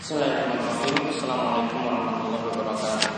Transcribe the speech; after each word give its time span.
Bismillahirrahmanirrahim. 0.00 1.12
Assalamualaikum 1.12 1.84
warahmatullahi 1.84 2.44
wabarakatuh. 2.48 3.12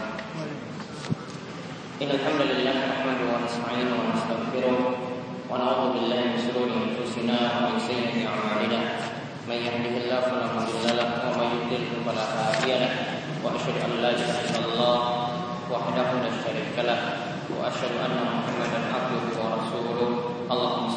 Innal 2.02 2.22
hamdalillah 2.26 2.74
nahmaduhu 2.74 3.30
wa 3.30 3.38
nasta'inuhu 3.38 4.02
wa 4.02 4.10
nastaghfiruh 4.10 4.78
wa 5.46 5.62
na'udzu 5.62 5.94
billahi 5.94 6.34
min 6.34 6.42
shururi 6.42 6.74
anfusina 6.74 7.38
wa 7.38 7.70
min 7.70 7.78
sayyiati 7.78 8.26
a'malina. 8.26 8.98
May 9.46 9.62
yahdihillahu 9.62 10.26
fala 10.26 10.58
mudilla 10.58 10.98
lahu 10.98 11.22
wa 11.22 11.38
may 11.38 11.54
yudlil 11.54 12.02
fala 12.02 12.50
hadiya 12.50 12.76
lahu. 12.82 12.98
Wa 13.46 13.54
asyhadu 13.54 13.86
an 13.86 13.92
la 14.02 14.10
ilaha 14.18 14.42
illallah 14.42 14.98
wahdahu 15.70 16.14
la 16.18 16.30
syarika 16.42 16.82
lahu 16.82 17.62
wa 17.62 17.70
asyhadu 17.70 17.94
anna 17.94 18.42
Muhammadan 18.42 18.90
abduhu 18.90 19.38
wa. 19.38 19.54
Allahumma 20.50 20.92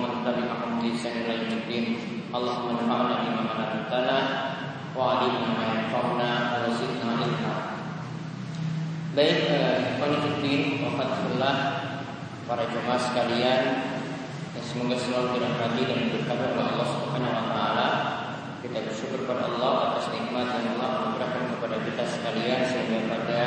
man 0.00 0.24
tabi'ahum 0.24 0.80
bi 0.80 0.96
ihsan 0.96 1.24
ila 1.24 1.32
yaumiddin. 1.36 1.84
Allahumma 2.30 2.80
anfa'na 2.80 3.14
bima 3.26 3.42
'allamtana 3.44 4.18
wa 4.96 5.02
'allimna 5.18 5.48
ma 5.52 5.64
yanfa'una 5.74 6.30
wa 6.64 6.68
zidna 6.78 7.12
ilma. 7.20 7.54
Baik, 9.12 9.50
fatullah 11.00 11.56
para 12.44 12.64
jemaah 12.68 13.00
sekalian 13.00 13.62
semoga 14.60 14.94
selalu 15.00 15.40
dirahmati 15.40 15.82
dan 15.82 15.98
diberkati 16.04 16.44
oleh 16.52 16.64
Allah 16.76 16.88
Subhanahu 16.94 17.32
wa 17.32 17.44
taala. 17.50 17.88
Kita 18.60 18.78
bersyukur 18.86 19.24
kepada 19.24 19.48
Allah 19.50 19.72
atas 19.90 20.12
nikmat 20.12 20.46
yang 20.52 20.76
Allah 20.78 20.88
anugerahkan 21.00 21.44
kepada 21.56 21.76
kita 21.80 22.02
sekalian 22.04 22.60
sehingga 22.68 23.08
pada 23.08 23.40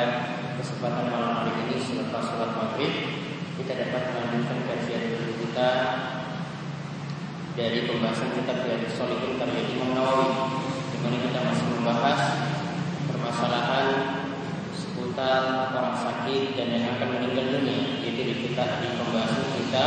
kesempatan 0.58 1.06
malam 1.08 1.32
hari 1.38 1.52
ini 1.70 1.76
selepas 1.80 2.22
sholat 2.28 2.50
maghrib 2.58 2.92
kita 3.54 3.72
dapat 3.78 4.02
melanjutkan 4.10 4.58
kajian 4.66 5.23
kita 5.54 5.70
dari 7.54 7.86
pembahasan 7.86 8.34
kitab 8.34 8.66
Riyadhus 8.66 8.98
Shalihin 8.98 9.38
karya 9.38 9.62
Imam 9.70 9.94
Nawawi 9.94 10.50
di 10.90 10.98
mana 10.98 11.14
kita 11.22 11.46
masih 11.46 11.66
membahas 11.70 12.20
permasalahan 13.06 13.86
seputar 14.74 15.70
orang 15.70 15.94
sakit 15.94 16.58
dan 16.58 16.74
yang 16.74 16.98
akan 16.98 17.06
meninggal 17.06 17.54
dunia. 17.54 18.02
Yaitu 18.02 18.34
di 18.34 18.34
kita 18.50 18.82
di 18.82 18.98
pembahasan 18.98 19.46
kita 19.54 19.86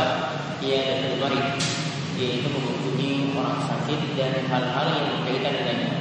ia 0.64 1.04
dan 1.04 1.20
Marid 1.20 1.60
yaitu 2.16 2.48
mengunjungi 2.48 3.36
orang 3.36 3.60
sakit 3.68 4.00
dan 4.16 4.48
hal-hal 4.48 4.86
yang 4.88 5.20
berkaitan 5.20 5.52
dengannya. 5.52 5.92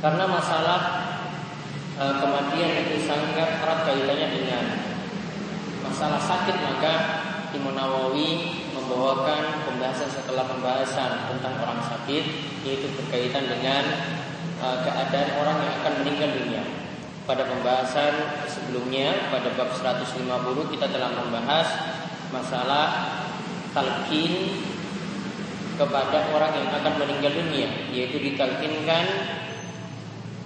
Karena 0.00 0.24
masalah 0.24 0.80
e, 2.00 2.04
kematian 2.16 2.72
itu 2.88 2.96
sangat 3.04 3.60
erat 3.60 3.84
kaitannya 3.84 4.40
dengan 4.40 4.64
masalah 5.84 6.16
sakit 6.16 6.56
maka 6.64 7.21
Imam 7.52 7.76
Nawawi 7.76 8.64
membawakan 8.72 9.68
pembahasan 9.68 10.08
setelah 10.08 10.48
pembahasan 10.48 11.28
tentang 11.28 11.54
orang 11.60 11.80
sakit 11.84 12.24
yaitu 12.64 12.88
berkaitan 12.96 13.44
dengan 13.44 13.84
uh, 14.58 14.80
keadaan 14.80 15.36
orang 15.36 15.56
yang 15.60 15.72
akan 15.84 15.92
meninggal 16.00 16.30
dunia. 16.32 16.62
Pada 17.22 17.46
pembahasan 17.46 18.12
sebelumnya 18.50 19.30
pada 19.30 19.54
bab 19.54 19.70
150 19.70 20.26
kita 20.74 20.86
telah 20.90 21.10
membahas 21.12 21.68
masalah 22.34 22.86
talqin 23.76 24.58
kepada 25.78 26.34
orang 26.34 26.52
yang 26.56 26.68
akan 26.82 26.94
meninggal 26.98 27.32
dunia 27.36 27.68
yaitu 27.94 28.18
ditalkinkan 28.18 29.06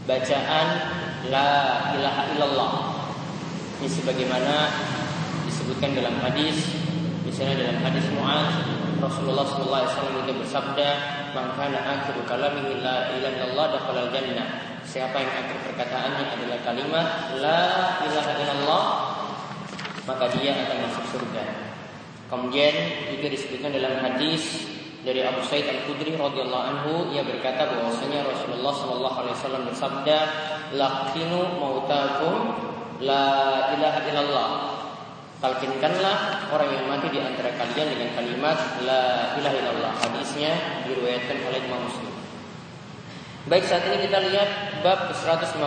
bacaan 0.04 0.66
la 1.32 1.50
ilaha 1.96 2.22
illallah. 2.34 2.72
Ini 3.80 3.88
sebagaimana 3.88 4.54
disebutkan 5.48 5.96
dalam 5.96 6.16
hadis 6.20 6.75
Misalnya 7.26 7.66
dalam 7.66 7.82
hadis 7.82 8.06
Mu'ad 8.14 8.48
Rasulullah 9.02 9.42
sallallahu 9.42 9.82
alaihi 9.82 9.92
wasallam 9.98 10.16
itu 10.22 10.32
bersabda, 10.46 10.88
"Man 11.34 11.46
kana 11.58 11.78
akhiru 11.82 12.22
kalamihi 12.22 12.78
la 12.80 13.10
ilaha 13.18 13.34
illallah 13.34 13.66
dakhala 13.74 14.02
jannah." 14.14 14.46
Siapa 14.86 15.18
yang 15.18 15.32
akhir 15.34 15.58
perkataannya 15.66 16.24
adalah 16.38 16.58
kalimat 16.62 17.06
la 17.42 17.62
ilaha 18.06 18.30
illallah, 18.38 18.84
maka 20.06 20.24
dia 20.38 20.54
akan 20.54 20.76
masuk 20.86 21.04
surga. 21.18 21.44
Kemudian 22.30 22.74
juga 23.10 23.26
disebutkan 23.26 23.74
dalam 23.74 23.98
hadis 24.06 24.70
dari 25.02 25.26
Abu 25.26 25.42
Sa'id 25.42 25.66
Al-Khudri 25.66 26.14
radhiyallahu 26.14 26.64
anhu 26.70 26.92
ia 27.10 27.26
berkata 27.26 27.66
bahwasanya 27.66 28.22
Rasulullah 28.22 28.70
sallallahu 28.70 29.16
alaihi 29.18 29.34
wasallam 29.34 29.62
bersabda, 29.66 30.18
"Laqinu 30.78 31.58
mautakum 31.58 32.54
la 33.02 33.26
ilaha 33.74 33.98
illallah." 34.06 34.75
Talkinkanlah 35.36 36.48
orang 36.48 36.70
yang 36.72 36.88
mati 36.88 37.12
di 37.12 37.20
antara 37.20 37.52
kalian 37.60 37.92
dengan 37.92 38.08
kalimat 38.16 38.56
La 38.88 39.36
ilaha 39.36 39.52
illallah. 39.52 39.92
Hadisnya 40.00 40.80
diriwayatkan 40.88 41.44
oleh 41.44 41.60
Imam 41.60 41.84
Muslim. 41.84 42.08
Baik 43.44 43.68
saat 43.68 43.84
ini 43.84 44.08
kita 44.08 44.16
lihat 44.32 44.80
bab 44.80 45.12
151 45.12 45.60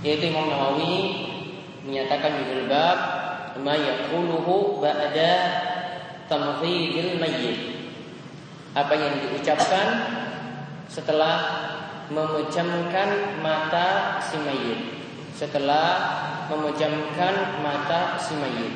Yaitu 0.00 0.32
Imam 0.32 0.48
Nawawi 0.48 0.96
menyatakan 1.84 2.40
judul 2.40 2.72
bab 2.72 2.98
Ma 3.60 3.76
yakuluhu 3.76 4.80
ba'da 4.80 5.34
tamghidil 6.26 7.20
mayyit. 7.20 7.84
Apa 8.72 8.96
yang 8.96 9.20
diucapkan 9.28 9.86
setelah 10.88 11.36
memejamkan 12.08 13.38
mata 13.44 14.18
si 14.24 14.40
mayit 14.42 14.93
setelah 15.34 15.86
memejamkan 16.50 17.60
mata 17.60 18.18
si 18.22 18.34
mayit. 18.38 18.74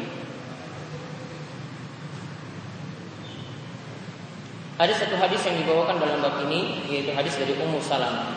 Ada 4.79 4.95
satu 4.95 5.19
hadis 5.19 5.43
yang 5.43 5.59
dibawakan 5.59 5.99
dalam 5.99 6.23
bab 6.23 6.39
ini 6.47 6.87
yaitu 6.87 7.11
hadis 7.11 7.35
dari 7.35 7.51
Ummu 7.59 7.83
Salam 7.83 8.31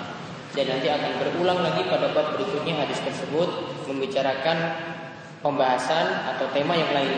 dan 0.58 0.66
nanti 0.68 0.90
akan 0.90 1.22
berulang 1.22 1.62
lagi 1.62 1.86
pada 1.86 2.10
bab 2.12 2.34
berikutnya 2.34 2.82
hadis 2.82 2.98
tersebut 3.06 3.46
membicarakan 3.86 4.58
pembahasan 5.46 6.34
atau 6.34 6.50
tema 6.50 6.74
yang 6.76 6.92
lain. 6.92 7.14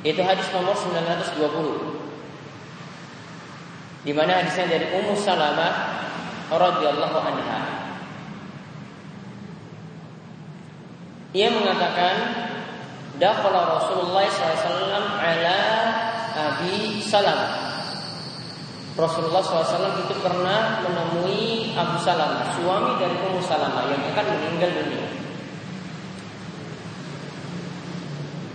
Itu 0.00 0.24
hadis 0.24 0.48
nomor 0.48 0.72
920. 0.74 2.00
Di 4.00 4.16
mana 4.16 4.40
hadisnya 4.40 4.80
dari 4.80 4.96
Ummu 4.96 5.12
Salamah 5.20 6.00
radhiyallahu 6.48 7.18
anha. 7.20 7.69
Ia 11.30 11.46
mengatakan 11.46 12.14
Dakhala 13.22 13.78
Rasulullah 13.78 14.26
SAW 14.26 15.06
ala 15.14 15.58
Abi 16.34 16.98
Salam. 17.04 17.38
Rasulullah 18.98 19.38
SAW 19.38 20.02
itu 20.10 20.14
pernah 20.18 20.82
menemui 20.82 21.70
Abu 21.78 21.96
Salam 22.02 22.42
Suami 22.58 22.98
dari 22.98 23.14
Ummu 23.14 23.38
Salamah 23.46 23.86
yang 23.94 24.02
akan 24.10 24.26
meninggal 24.26 24.70
dunia. 24.74 25.06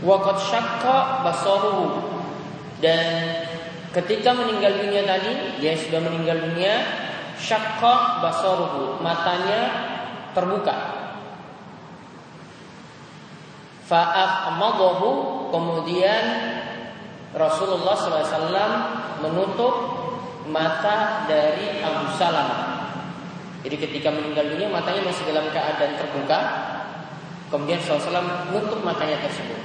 Waqad 0.04 0.38
syakka 0.44 1.24
basaruhu. 1.24 2.12
Dan 2.84 3.40
ketika 3.96 4.36
meninggal 4.36 4.84
dunia 4.84 5.08
tadi 5.08 5.64
Dia 5.64 5.80
sudah 5.80 6.04
meninggal 6.04 6.44
dunia 6.44 6.84
Syakka 7.40 8.20
basaruhu 8.20 9.00
Matanya 9.00 9.72
terbuka 10.36 10.95
Fa'afmadahu 13.86 15.10
kemudian 15.54 16.24
Rasulullah 17.38 17.94
SAW 17.94 18.72
menutup 19.22 19.74
mata 20.50 21.28
dari 21.30 21.86
Abu 21.86 22.10
Salamah. 22.18 22.90
Jadi 23.62 23.76
ketika 23.82 24.10
meninggal 24.14 24.46
dunia 24.50 24.70
matanya 24.70 25.06
masih 25.06 25.26
dalam 25.30 25.46
keadaan 25.54 25.94
terbuka. 25.98 26.40
Kemudian 27.54 27.78
SAW 27.78 28.26
menutup 28.50 28.82
matanya 28.82 29.22
tersebut. 29.22 29.62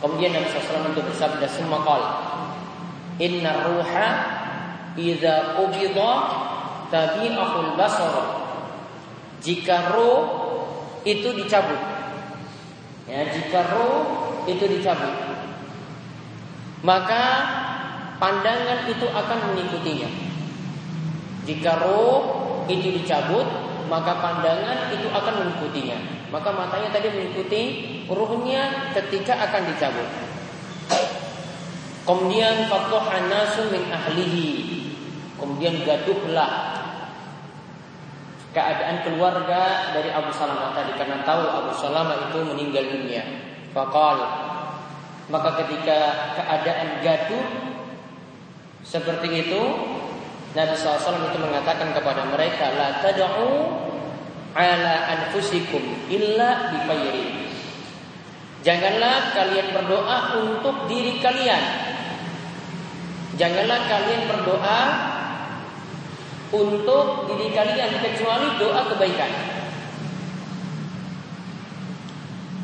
Kemudian 0.00 0.32
Nabi 0.32 0.48
SAW 0.48 0.92
itu 0.92 1.00
bersabda 1.00 1.46
semua 1.48 1.80
kal. 1.84 2.02
Inna 3.20 3.64
ruha 3.64 4.08
idza 4.96 5.60
ubida 5.60 6.12
tabi'ahul 6.88 7.76
basar. 7.80 8.12
Jika 9.40 9.92
roh 9.92 10.20
itu 11.04 11.32
dicabut 11.32 11.89
Ya, 13.10 13.26
jika 13.26 13.74
roh 13.74 14.06
itu 14.46 14.70
dicabut, 14.70 15.10
maka 16.86 17.24
pandangan 18.22 18.86
itu 18.86 19.02
akan 19.10 19.38
mengikutinya. 19.50 20.06
Jika 21.42 21.82
roh 21.82 22.18
itu 22.70 23.02
dicabut, 23.02 23.42
maka 23.90 24.14
pandangan 24.22 24.94
itu 24.94 25.10
akan 25.10 25.34
mengikutinya. 25.42 25.98
Maka 26.30 26.54
matanya 26.54 26.94
tadi 26.94 27.10
mengikuti 27.10 27.62
ruhnya 28.06 28.94
ketika 28.94 29.34
akan 29.50 29.74
dicabut. 29.74 30.06
Kemudian 32.06 32.70
fatuhan 32.70 33.26
nasu 33.26 33.66
min 33.74 33.90
ahlihi. 33.90 34.50
Kemudian 35.34 35.82
gaduhlah 35.82 36.79
keadaan 38.50 39.06
keluarga 39.06 39.94
dari 39.94 40.10
Abu 40.10 40.34
Salamah 40.34 40.74
tadi 40.74 40.92
karena 40.98 41.22
tahu 41.22 41.42
Abu 41.46 41.70
Salamah 41.74 42.30
itu 42.30 42.38
meninggal 42.42 42.84
dunia. 42.90 43.22
Fakal 43.70 44.18
Maka 45.30 45.62
ketika 45.62 45.98
keadaan 46.34 47.06
gaduh 47.06 47.46
seperti 48.82 49.46
itu, 49.46 49.62
Nabi 50.58 50.74
SAW 50.74 51.30
itu 51.30 51.38
mengatakan 51.38 51.94
kepada 51.94 52.26
mereka, 52.26 52.74
La 52.74 52.98
tad'u 52.98 53.70
ala 54.58 54.94
anfusikum 55.06 56.10
illa 56.10 56.74
bifayri. 56.74 57.46
Janganlah 58.66 59.30
kalian 59.30 59.70
berdoa 59.70 60.18
untuk 60.42 60.90
diri 60.90 61.22
kalian. 61.22 61.64
Janganlah 63.38 63.80
kalian 63.86 64.22
berdoa 64.26 64.80
untuk 66.50 67.30
diri 67.30 67.54
kalian 67.54 68.02
kecuali 68.02 68.58
doa 68.58 68.82
kebaikan. 68.90 69.32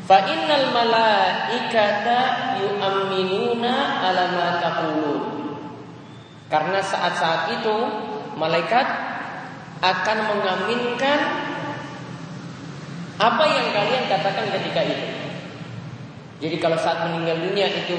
Fa 0.07 0.23
innal 0.23 0.71
malaikata 0.71 2.19
yu'minuna 2.63 3.73
ala 4.07 4.23
ma 4.31 4.47
taqulun. 4.63 5.21
Karena 6.47 6.79
saat-saat 6.79 7.59
itu 7.59 7.75
malaikat 8.39 8.87
akan 9.83 10.17
mengaminkan 10.31 11.19
apa 13.17 13.43
yang 13.51 13.67
kalian 13.75 14.03
katakan 14.07 14.47
ketika 14.55 14.81
itu. 14.87 15.07
Jadi 16.37 16.55
kalau 16.61 16.77
saat 16.77 17.03
meninggal 17.09 17.49
dunia 17.49 17.67
itu 17.67 17.97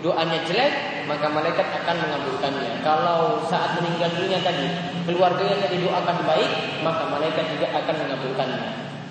doanya 0.00 0.38
jelek, 0.46 1.04
maka 1.10 1.26
malaikat 1.30 1.66
akan 1.82 1.96
mengabulkannya. 1.98 2.84
Kalau 2.86 3.42
saat 3.48 3.78
meninggal 3.80 4.12
dunia 4.14 4.38
tadi 4.44 4.66
keluarganya 5.08 5.56
tadi 5.66 5.82
doakan 5.82 6.16
baik, 6.22 6.50
maka 6.84 7.02
malaikat 7.10 7.44
juga 7.56 7.66
akan 7.72 7.94
mengabulkannya. 8.06 8.62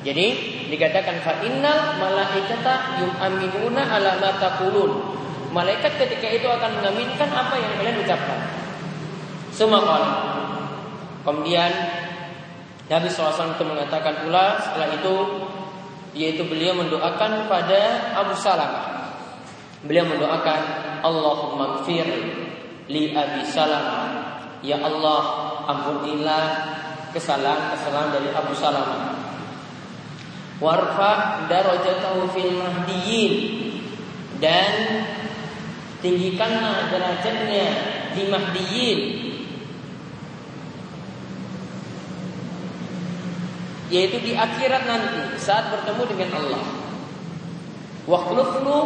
Jadi 0.06 0.28
dikatakan 0.72 1.20
fa 1.26 1.44
innal 1.44 2.00
malaikata 2.00 3.04
yu'minuna 3.04 3.82
ala 3.92 4.22
ma 4.22 4.32
taqulun. 4.40 5.20
Malaikat 5.52 6.00
ketika 6.00 6.28
itu 6.32 6.48
akan 6.48 6.80
mengaminkan 6.80 7.28
apa 7.34 7.56
yang 7.60 7.72
kalian 7.82 7.98
ucapkan. 8.04 8.40
Semua 9.52 9.82
Kemudian 11.28 11.72
Nabi 12.88 13.12
SAW 13.12 13.60
itu 13.60 13.66
mengatakan 13.68 14.24
pula 14.24 14.56
setelah 14.64 14.96
itu 14.96 15.16
yaitu 16.16 16.48
beliau 16.48 16.72
mendoakan 16.80 17.52
pada 17.52 17.82
Abu 18.16 18.32
Salamah. 18.32 18.97
Beliau 19.86 20.10
mendoakan 20.10 20.62
Allahumma 21.06 21.82
gfir 21.82 22.08
li 22.90 23.14
Abi 23.14 23.46
Salamah. 23.46 24.10
Ya 24.66 24.82
Allah, 24.82 25.22
ampunilah 25.70 26.46
kesalahan-kesalahan 27.14 28.10
dari 28.18 28.30
Abu 28.34 28.58
Salamah. 28.58 29.14
Warfa 30.58 31.46
darajatahu 31.46 32.34
fil 32.34 32.58
mahdiyin 32.58 33.34
dan 34.42 34.74
tinggikanlah 36.02 36.90
derajatnya 36.90 37.68
di 38.18 38.24
mahdiyin 38.26 39.00
yaitu 43.88 44.18
di 44.20 44.34
akhirat 44.36 44.84
nanti 44.84 45.40
saat 45.40 45.72
bertemu 45.72 46.04
dengan 46.12 46.30
Allah. 46.44 46.64
Wakhluflu 48.08 48.80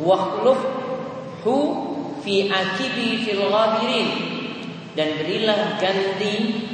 wakhlufhu 0.00 1.56
fi 2.24 2.48
akibi 2.48 3.22
fil 3.24 3.44
ghabirin. 3.48 4.08
Dan 4.96 5.22
berilah 5.22 5.78
ganti 5.78 6.66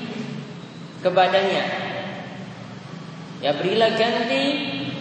kepadanya 1.04 1.86
Ya 3.44 3.52
berilah 3.52 3.92
ganti 4.00 4.42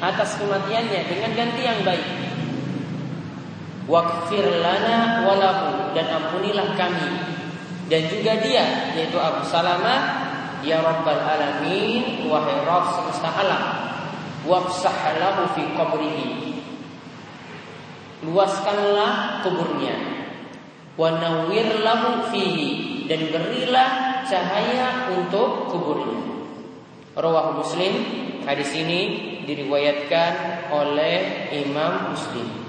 atas 0.04 0.36
kematiannya 0.36 1.01
dengan 1.07 1.31
ganti 1.31 1.62
yang 1.63 1.80
baik. 1.88 2.07
Wakfir 3.88 4.44
lana 4.60 5.24
walahu 5.24 5.95
dan 5.95 6.10
ampunilah 6.12 6.75
kami. 6.75 7.10
Dan 7.88 8.01
juga 8.12 8.36
dia 8.44 8.92
yaitu 8.98 9.16
Abu 9.16 9.45
Salamah 9.48 10.25
ya 10.66 10.81
Rabbal 10.81 11.21
alamin 11.21 12.25
wahai 12.25 12.66
Rabb 12.66 12.98
semesta 12.98 13.30
alam 13.30 13.63
wafsah 14.50 15.21
lahu 15.21 15.45
fi 15.54 15.63
qabrihi 15.78 16.44
luaskanlah 18.25 19.42
kuburnya. 19.45 19.95
Wa 20.95 21.19
nawwir 21.19 21.83
lahu 21.83 22.31
fihi 22.31 23.06
dan 23.06 23.30
berilah 23.30 24.24
cahaya 24.25 25.13
untuk 25.13 25.69
kuburnya. 25.69 26.22
Rawah 27.16 27.56
Muslim. 27.56 27.94
Hadis 28.45 28.69
ini 28.77 29.01
diriwayatkan 29.45 30.33
oleh 30.69 31.50
Imam 31.54 32.13
Muslim. 32.13 32.66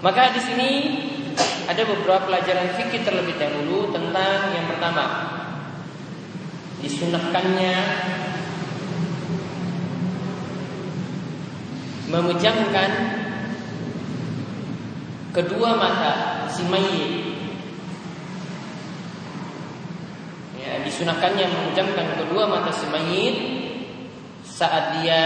Maka 0.00 0.32
di 0.32 0.40
sini 0.40 0.70
ada 1.68 1.84
beberapa 1.84 2.24
pelajaran 2.24 2.72
fikih 2.72 3.04
terlebih 3.04 3.36
dahulu 3.36 3.92
tentang 3.92 4.48
yang 4.56 4.64
pertama 4.64 5.04
disunahkannya 6.80 7.74
memejamkan 12.10 12.90
kedua 15.30 15.78
mata 15.78 16.12
si 16.50 16.66
mayit. 16.66 17.12
Ya, 20.58 20.82
disunahkannya 20.82 21.46
memejamkan 21.46 22.06
kedua 22.18 22.44
mata 22.50 22.74
si 22.74 22.86
mayit 22.90 23.36
saat 24.42 25.00
dia 25.00 25.22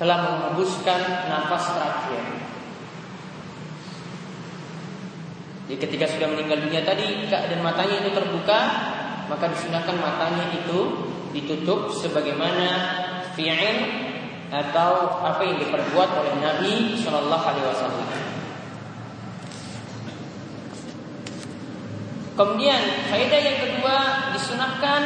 telah 0.00 0.18
menghembuskan 0.24 1.28
nafas 1.28 1.76
terakhir. 1.76 2.24
Jadi 5.68 5.86
ketika 5.86 6.08
sudah 6.10 6.26
meninggal 6.34 6.66
dunia 6.66 6.82
tadi 6.82 7.30
keadaan 7.30 7.62
matanya 7.62 8.02
itu 8.02 8.10
terbuka, 8.10 8.89
maka 9.30 9.46
disunahkan 9.54 9.94
matanya 10.02 10.50
itu 10.50 11.06
ditutup 11.30 11.94
sebagaimana 11.94 12.68
fi'il 13.38 13.78
atau 14.50 15.22
apa 15.22 15.46
yang 15.46 15.62
diperbuat 15.62 16.10
oleh 16.18 16.34
Nabi 16.42 16.98
Shallallahu 16.98 17.44
Alaihi 17.46 17.66
Wasallam. 17.70 18.08
Kemudian 22.34 22.82
faedah 23.06 23.40
yang 23.46 23.58
kedua 23.62 23.96
disunahkan 24.34 25.02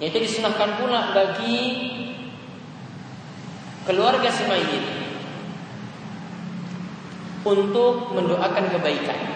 yaitu 0.00 0.24
disunahkan 0.24 0.80
pula 0.80 1.12
bagi 1.12 1.60
keluarga 3.84 4.28
si 4.32 4.44
mayit 4.48 4.84
untuk 7.44 8.12
mendoakan 8.16 8.64
kebaikan 8.72 9.35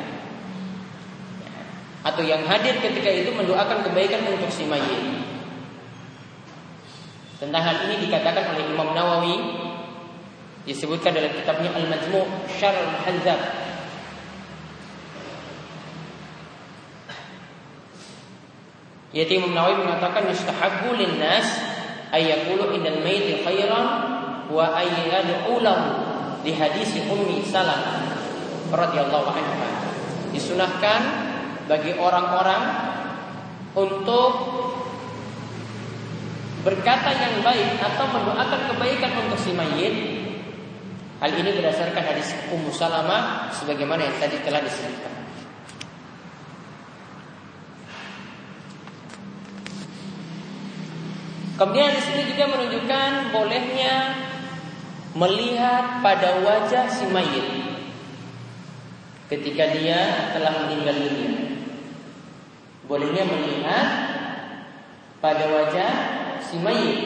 atau 2.00 2.22
yang 2.24 2.40
hadir 2.48 2.80
ketika 2.80 3.10
itu 3.12 3.30
mendoakan 3.36 3.84
kebaikan 3.84 4.24
untuk 4.32 4.48
si 4.48 4.64
mayit. 4.64 5.20
Tentang 7.40 7.60
hal 7.64 7.76
ini 7.88 8.04
dikatakan 8.08 8.56
oleh 8.56 8.64
Imam 8.68 8.92
Nawawi 8.92 9.36
disebutkan 10.68 11.16
dalam 11.16 11.32
kitabnya 11.32 11.72
Al-Majmu' 11.72 12.28
Syarh 12.60 12.76
Al-Hazab 12.76 13.40
Yaitu 19.10 19.42
Imam 19.42 19.56
Nawawi 19.56 19.82
mengatakan 19.82 20.30
yustahabbu 20.30 20.94
linnas 20.94 21.48
ayyaqulu 22.14 22.70
indal 22.78 23.02
maiti 23.02 23.42
khairan 23.42 23.86
wa 24.46 24.70
ayyad'u 24.70 25.58
di 26.46 26.54
hadis 26.54 26.94
Ummi 27.10 27.42
Salamah 27.42 28.06
radhiyallahu 28.70 29.28
anha. 29.34 29.68
Disunahkan 30.30 31.29
bagi 31.70 31.94
orang-orang 31.94 32.62
untuk 33.78 34.30
berkata 36.66 37.14
yang 37.14 37.38
baik 37.46 37.78
atau 37.78 38.10
mendoakan 38.10 38.74
kebaikan 38.74 39.12
untuk 39.22 39.38
si 39.38 39.54
mayit. 39.54 39.94
Hal 41.22 41.30
ini 41.30 41.52
berdasarkan 41.54 42.02
hadis 42.10 42.34
Ummu 42.50 42.74
Salamah 42.74 43.54
sebagaimana 43.54 44.02
yang 44.02 44.16
tadi 44.18 44.42
telah 44.42 44.58
disebutkan. 44.64 45.14
Kemudian 51.60 51.92
di 51.92 52.02
sini 52.02 52.22
juga 52.24 52.44
menunjukkan 52.48 53.36
bolehnya 53.36 54.16
melihat 55.12 56.00
pada 56.00 56.40
wajah 56.40 56.88
si 56.88 57.04
mayit 57.12 57.46
ketika 59.28 59.76
dia 59.76 60.32
telah 60.32 60.66
meninggal 60.66 60.96
dunia. 60.96 61.49
Bolehnya 62.90 63.22
melihat 63.22 63.86
pada 65.22 65.46
wajah 65.46 65.90
si 66.42 66.58
mayit 66.58 66.98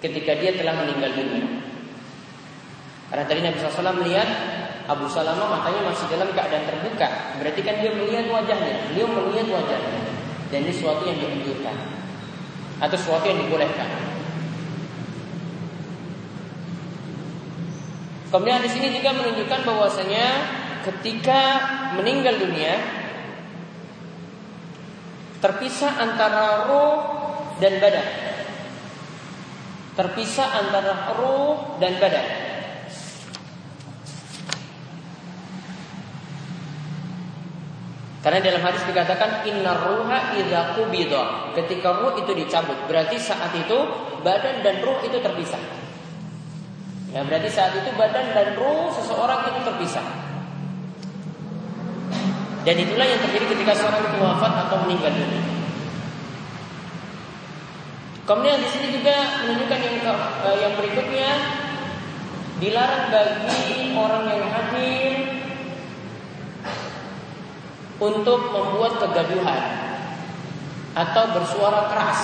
ketika 0.00 0.32
dia 0.40 0.56
telah 0.56 0.80
meninggal 0.80 1.12
dunia. 1.12 1.60
Karena 3.12 3.24
tadi 3.28 3.40
Nabi 3.44 3.60
SAW 3.60 4.00
melihat 4.00 4.28
Abu 4.88 5.04
Salama 5.12 5.60
matanya 5.60 5.92
masih 5.92 6.08
dalam 6.08 6.32
keadaan 6.32 6.64
terbuka. 6.64 7.36
Berarti 7.36 7.60
kan 7.60 7.84
dia 7.84 7.92
melihat 7.92 8.32
wajahnya. 8.32 8.88
Beliau 8.88 9.08
melihat 9.12 9.60
wajahnya. 9.60 10.16
dan 10.48 10.64
ini 10.64 10.72
sesuatu 10.72 11.04
yang 11.04 11.20
dianjurkan 11.20 11.76
atau 12.80 12.96
sesuatu 12.96 13.28
yang 13.28 13.36
dibolehkan. 13.36 13.84
Kemudian 18.32 18.64
di 18.64 18.70
sini 18.72 18.96
juga 18.96 19.12
menunjukkan 19.12 19.60
bahwasanya 19.68 20.26
ketika 20.88 21.40
meninggal 22.00 22.40
dunia 22.40 22.97
terpisah 25.38 25.92
antara 25.98 26.66
roh 26.66 26.94
dan 27.62 27.78
badan. 27.78 28.06
Terpisah 29.94 30.48
antara 30.62 31.14
roh 31.18 31.78
dan 31.82 31.98
badan. 31.98 32.26
Karena 38.18 38.42
dalam 38.42 38.62
hadis 38.66 38.82
dikatakan 38.82 39.46
inna 39.46 39.78
ruha 39.78 40.34
idza 40.36 40.74
qubida. 40.74 41.54
Ketika 41.54 42.02
ruh 42.02 42.18
itu 42.18 42.34
dicabut, 42.34 42.76
berarti 42.90 43.16
saat 43.16 43.54
itu 43.54 43.78
badan 44.26 44.60
dan 44.66 44.82
ruh 44.82 44.98
itu 45.06 45.22
terpisah. 45.22 45.62
Ya 47.14 47.24
berarti 47.24 47.48
saat 47.48 47.72
itu 47.78 47.88
badan 47.94 48.36
dan 48.36 48.58
ruh 48.58 48.90
seseorang 48.92 49.54
itu 49.54 49.60
terpisah. 49.64 50.27
Dan 52.68 52.84
itulah 52.84 53.08
yang 53.08 53.16
terjadi 53.24 53.56
ketika 53.56 53.72
seorang 53.80 54.12
itu 54.12 54.20
wafat 54.20 54.68
atau 54.68 54.76
meninggal 54.84 55.08
dunia. 55.08 55.40
Kemudian 58.28 58.60
di 58.60 58.68
sini 58.68 58.92
juga 58.92 59.40
menunjukkan 59.40 59.80
yang 59.80 59.96
eh, 60.04 60.56
yang 60.60 60.72
berikutnya 60.76 61.30
dilarang 62.60 63.08
bagi 63.08 63.96
orang 63.96 64.24
yang 64.28 64.52
hadir 64.52 65.16
untuk 68.04 68.52
membuat 68.52 69.00
kegaduhan 69.00 69.64
atau 70.92 71.24
bersuara 71.32 71.88
keras 71.88 72.20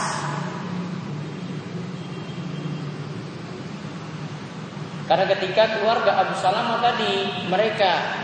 Karena 5.04 5.28
ketika 5.36 5.76
keluarga 5.76 6.16
Abu 6.16 6.32
Salamah 6.40 6.80
tadi 6.80 7.28
mereka 7.52 8.23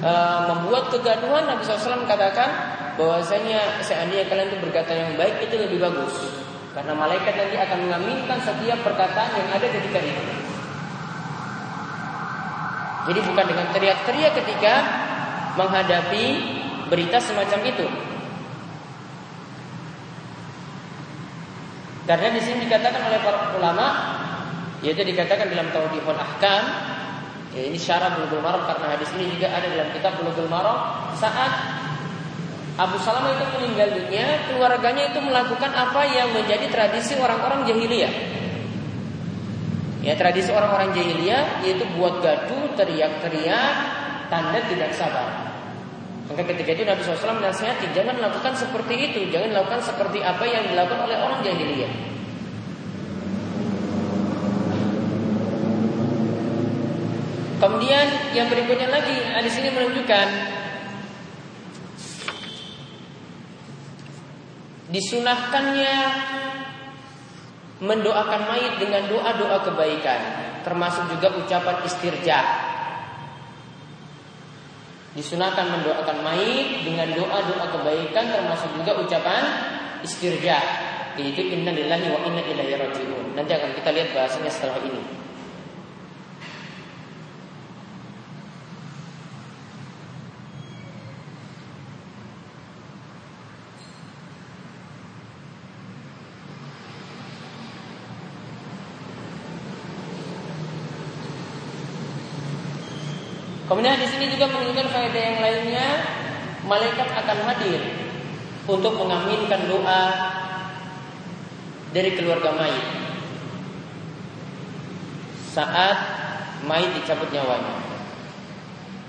e, 0.00 0.12
membuat 0.48 0.88
kegaduhan, 0.90 1.44
Nabi 1.46 1.62
SAW 1.62 2.08
katakan 2.08 2.50
bahwasanya 2.96 3.84
seandainya 3.84 4.26
kalian 4.28 4.48
itu 4.52 4.58
berkata 4.60 4.92
yang 4.92 5.12
baik 5.16 5.44
itu 5.44 5.54
lebih 5.56 5.78
bagus. 5.80 6.14
Karena 6.72 6.94
malaikat 6.94 7.34
nanti 7.34 7.56
akan 7.58 7.78
mengaminkan 7.88 8.38
setiap 8.40 8.78
perkataan 8.84 9.30
yang 9.36 9.48
ada 9.52 9.66
ketika 9.68 9.98
itu. 10.00 10.24
Jadi 13.10 13.20
bukan 13.26 13.44
dengan 13.48 13.66
teriak-teriak 13.74 14.32
ketika 14.38 14.74
menghadapi 15.58 16.24
berita 16.86 17.18
semacam 17.18 17.60
itu. 17.66 17.86
Karena 22.06 22.28
di 22.34 22.40
sini 22.42 22.66
dikatakan 22.66 23.06
oleh 23.06 23.20
para 23.22 23.54
ulama 23.54 23.86
yaitu 24.82 25.04
dikatakan 25.04 25.46
dalam 25.52 25.68
Tauhidul 25.70 26.16
Ahkam 26.16 26.89
ya 27.54 27.62
ini 27.66 27.78
syarat 27.78 28.14
Bulughul 28.18 28.42
Maram 28.42 28.62
karena 28.66 28.94
hadis 28.94 29.10
ini 29.18 29.34
juga 29.34 29.50
ada 29.50 29.66
dalam 29.66 29.90
kitab 29.90 30.18
Bulughul 30.22 30.46
Maram 30.46 31.10
saat 31.18 31.80
Abu 32.80 32.96
Salamah 33.04 33.36
itu 33.36 33.44
meninggal 33.60 33.92
dunia, 33.92 34.40
keluarganya 34.48 35.12
itu 35.12 35.20
melakukan 35.20 35.68
apa 35.68 36.00
yang 36.16 36.32
menjadi 36.32 36.64
tradisi 36.72 37.12
orang-orang 37.20 37.68
jahiliyah. 37.68 38.08
Ya 40.00 40.16
tradisi 40.16 40.48
orang-orang 40.48 40.96
jahiliyah 40.96 41.60
yaitu 41.60 41.84
buat 42.00 42.24
gaduh, 42.24 42.72
teriak-teriak, 42.80 43.74
tanda 44.32 44.64
tidak 44.64 44.96
sabar. 44.96 45.52
Maka 46.32 46.46
ketika 46.46 46.72
itu 46.72 46.82
Nabi 46.88 47.04
SAW 47.04 47.42
menasihati 47.42 47.92
jangan 47.92 48.16
lakukan 48.16 48.56
seperti 48.56 48.94
itu, 49.12 49.20
jangan 49.28 49.60
lakukan 49.60 49.84
seperti 49.84 50.24
apa 50.24 50.46
yang 50.48 50.64
dilakukan 50.72 51.04
oleh 51.04 51.18
orang 51.20 51.44
jahiliyah. 51.44 51.92
Kemudian 57.60 58.32
yang 58.32 58.48
berikutnya 58.48 58.88
lagi 58.88 59.20
di 59.20 59.50
sini 59.52 59.68
menunjukkan 59.68 60.28
disunahkannya 64.88 65.96
mendoakan 67.84 68.40
mayit 68.48 68.74
dengan 68.80 69.08
doa-doa 69.12 69.60
kebaikan, 69.64 70.20
termasuk 70.64 71.04
juga 71.16 71.36
ucapan 71.36 71.76
istirja. 71.84 72.38
Disunahkan 75.12 75.66
mendoakan 75.68 76.16
mayit 76.24 76.84
dengan 76.88 77.12
doa-doa 77.12 77.66
kebaikan, 77.76 78.24
termasuk 78.40 78.72
juga 78.72 78.96
ucapan 79.04 79.42
istirja. 80.00 80.56
Yaitu 81.20 81.44
inna 81.44 81.76
lillahi 81.76 82.08
wa 82.08 82.24
inna 82.24 82.40
ilaihi 82.40 82.78
rajiun. 82.80 83.36
Nanti 83.36 83.52
akan 83.52 83.76
kita 83.76 83.90
lihat 83.92 84.16
bahasanya 84.16 84.48
setelah 84.48 84.80
ini. 84.80 85.02
Kemudian 103.80 103.96
di 103.96 104.12
sini 104.12 104.28
juga 104.28 104.44
menunjukkan 104.44 104.92
faedah 104.92 105.22
yang 105.24 105.40
lainnya, 105.40 105.88
malaikat 106.68 107.16
akan 107.16 107.38
hadir 107.48 107.80
untuk 108.68 108.92
mengaminkan 108.92 109.56
doa 109.72 110.02
dari 111.88 112.12
keluarga 112.12 112.60
mayit 112.60 112.86
saat 115.56 115.96
mayit 116.68 116.92
dicabut 116.92 117.32
nyawanya. 117.32 117.80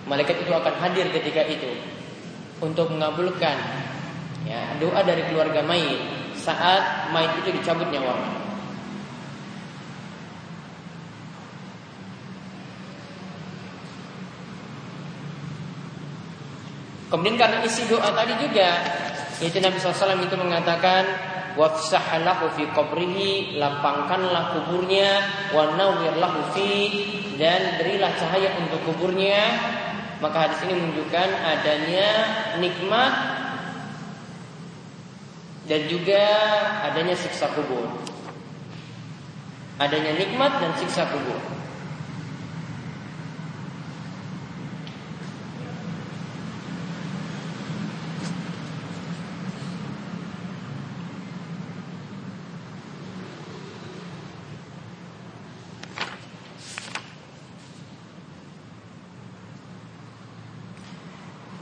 Malaikat 0.08 0.40
itu 0.40 0.56
akan 0.56 0.76
hadir 0.80 1.12
ketika 1.20 1.44
itu 1.52 1.76
untuk 2.64 2.96
mengabulkan 2.96 3.60
ya, 4.48 4.72
doa 4.80 5.04
dari 5.04 5.28
keluarga 5.28 5.68
mayit 5.68 6.00
saat 6.40 7.12
mayit 7.12 7.36
itu 7.44 7.60
dicabut 7.60 7.92
nyawanya. 7.92 8.41
Kemudian 17.12 17.36
karena 17.36 17.60
isi 17.68 17.84
doa 17.92 18.08
tadi 18.16 18.40
juga 18.40 18.80
yaitu 19.44 19.60
Nabi 19.60 19.76
SAW 19.84 20.16
itu 20.24 20.38
mengatakan 20.40 21.04
wafsahalahu 21.60 22.56
fi 22.56 22.64
qabrihi 22.72 23.60
lapangkanlah 23.60 24.56
kuburnya 24.56 25.20
wa 25.52 25.76
nawwirlahu 25.76 26.56
fi 26.56 26.72
dan 27.36 27.76
berilah 27.76 28.16
cahaya 28.16 28.56
untuk 28.64 28.80
kuburnya. 28.88 29.44
Maka 30.24 30.48
hadis 30.48 30.62
ini 30.70 30.78
menunjukkan 30.78 31.30
adanya 31.34 32.10
nikmat 32.64 33.14
dan 35.68 35.82
juga 35.92 36.24
adanya 36.88 37.18
siksa 37.18 37.52
kubur. 37.52 37.92
Adanya 39.82 40.16
nikmat 40.16 40.62
dan 40.64 40.72
siksa 40.80 41.10
kubur 41.12 41.61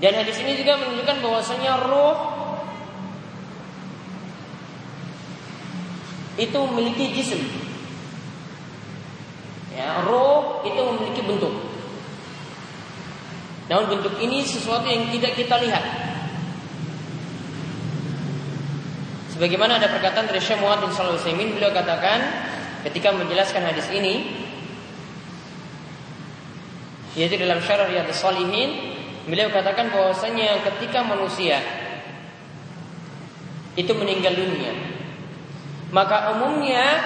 Dan 0.09 0.25
hadis 0.25 0.41
ini 0.41 0.57
juga 0.57 0.73
menunjukkan 0.81 1.21
bahwasanya 1.21 1.85
roh 1.85 2.17
itu 6.33 6.57
memiliki 6.73 7.13
jisim. 7.13 7.45
Ya, 9.77 10.01
roh 10.01 10.65
itu 10.65 10.81
memiliki 10.81 11.21
bentuk. 11.21 11.53
Namun 13.69 13.85
bentuk 13.85 14.17
ini 14.17 14.41
sesuatu 14.41 14.89
yang 14.89 15.13
tidak 15.13 15.37
kita 15.37 15.61
lihat. 15.61 15.85
Sebagaimana 19.37 19.77
ada 19.77 19.93
perkataan 19.93 20.25
dari 20.25 20.41
Syekh 20.41 20.57
Muhammad 20.57 20.89
bin 20.89 20.97
Shalih 20.97 21.21
beliau 21.53 21.69
katakan 21.69 22.17
ketika 22.89 23.13
menjelaskan 23.13 23.61
hadis 23.61 23.85
ini 23.93 24.25
yaitu 27.13 27.37
dalam 27.37 27.61
syarah 27.61 27.85
Riyadhus 27.85 28.17
Shalihin 28.17 28.88
Beliau 29.29 29.53
katakan 29.53 29.93
bahwasanya 29.93 30.65
ketika 30.65 31.05
manusia 31.05 31.61
itu 33.77 33.93
meninggal 33.93 34.33
dunia, 34.33 34.73
maka 35.93 36.33
umumnya 36.33 36.97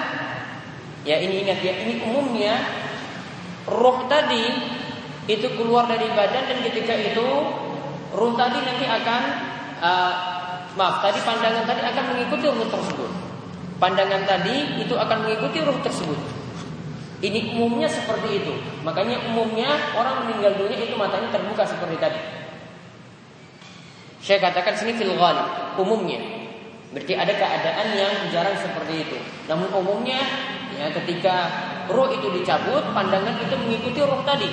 ya 1.04 1.20
ini 1.20 1.44
ingat 1.44 1.60
ya 1.60 1.84
ini 1.84 2.00
umumnya 2.00 2.56
roh 3.68 4.08
tadi 4.08 4.48
itu 5.28 5.52
keluar 5.56 5.84
dari 5.84 6.08
badan 6.16 6.48
dan 6.48 6.58
ketika 6.64 6.96
itu 6.96 7.28
roh 8.16 8.32
tadi 8.40 8.58
nanti 8.64 8.88
akan 8.88 9.22
uh, 9.84 10.14
maaf 10.80 11.04
tadi 11.04 11.20
pandangan 11.28 11.68
tadi 11.68 11.82
akan 11.84 12.04
mengikuti 12.16 12.46
ruh 12.48 12.68
tersebut. 12.72 13.10
Pandangan 13.76 14.24
tadi 14.24 14.80
itu 14.80 14.96
akan 14.96 15.28
mengikuti 15.28 15.60
ruh 15.60 15.76
tersebut. 15.84 16.43
Ini 17.24 17.56
umumnya 17.56 17.88
seperti 17.88 18.44
itu. 18.44 18.52
Makanya 18.84 19.16
umumnya 19.32 19.96
orang 19.96 20.28
meninggal 20.28 20.60
dunia 20.60 20.76
itu 20.76 20.92
matanya 20.92 21.32
terbuka 21.32 21.64
seperti 21.64 21.96
tadi. 21.96 22.20
Saya 24.20 24.44
katakan 24.44 24.76
sini 24.76 24.92
fil 24.92 25.16
ghalib, 25.16 25.76
umumnya. 25.80 26.20
Berarti 26.92 27.16
ada 27.16 27.32
keadaan 27.32 27.86
yang 27.96 28.12
jarang 28.28 28.56
seperti 28.60 29.08
itu. 29.08 29.16
Namun 29.48 29.72
umumnya 29.72 30.20
ya 30.76 30.92
ketika 30.92 31.48
roh 31.88 32.12
itu 32.12 32.28
dicabut, 32.28 32.92
pandangan 32.92 33.40
itu 33.40 33.56
mengikuti 33.56 34.04
roh 34.04 34.20
tadi. 34.28 34.48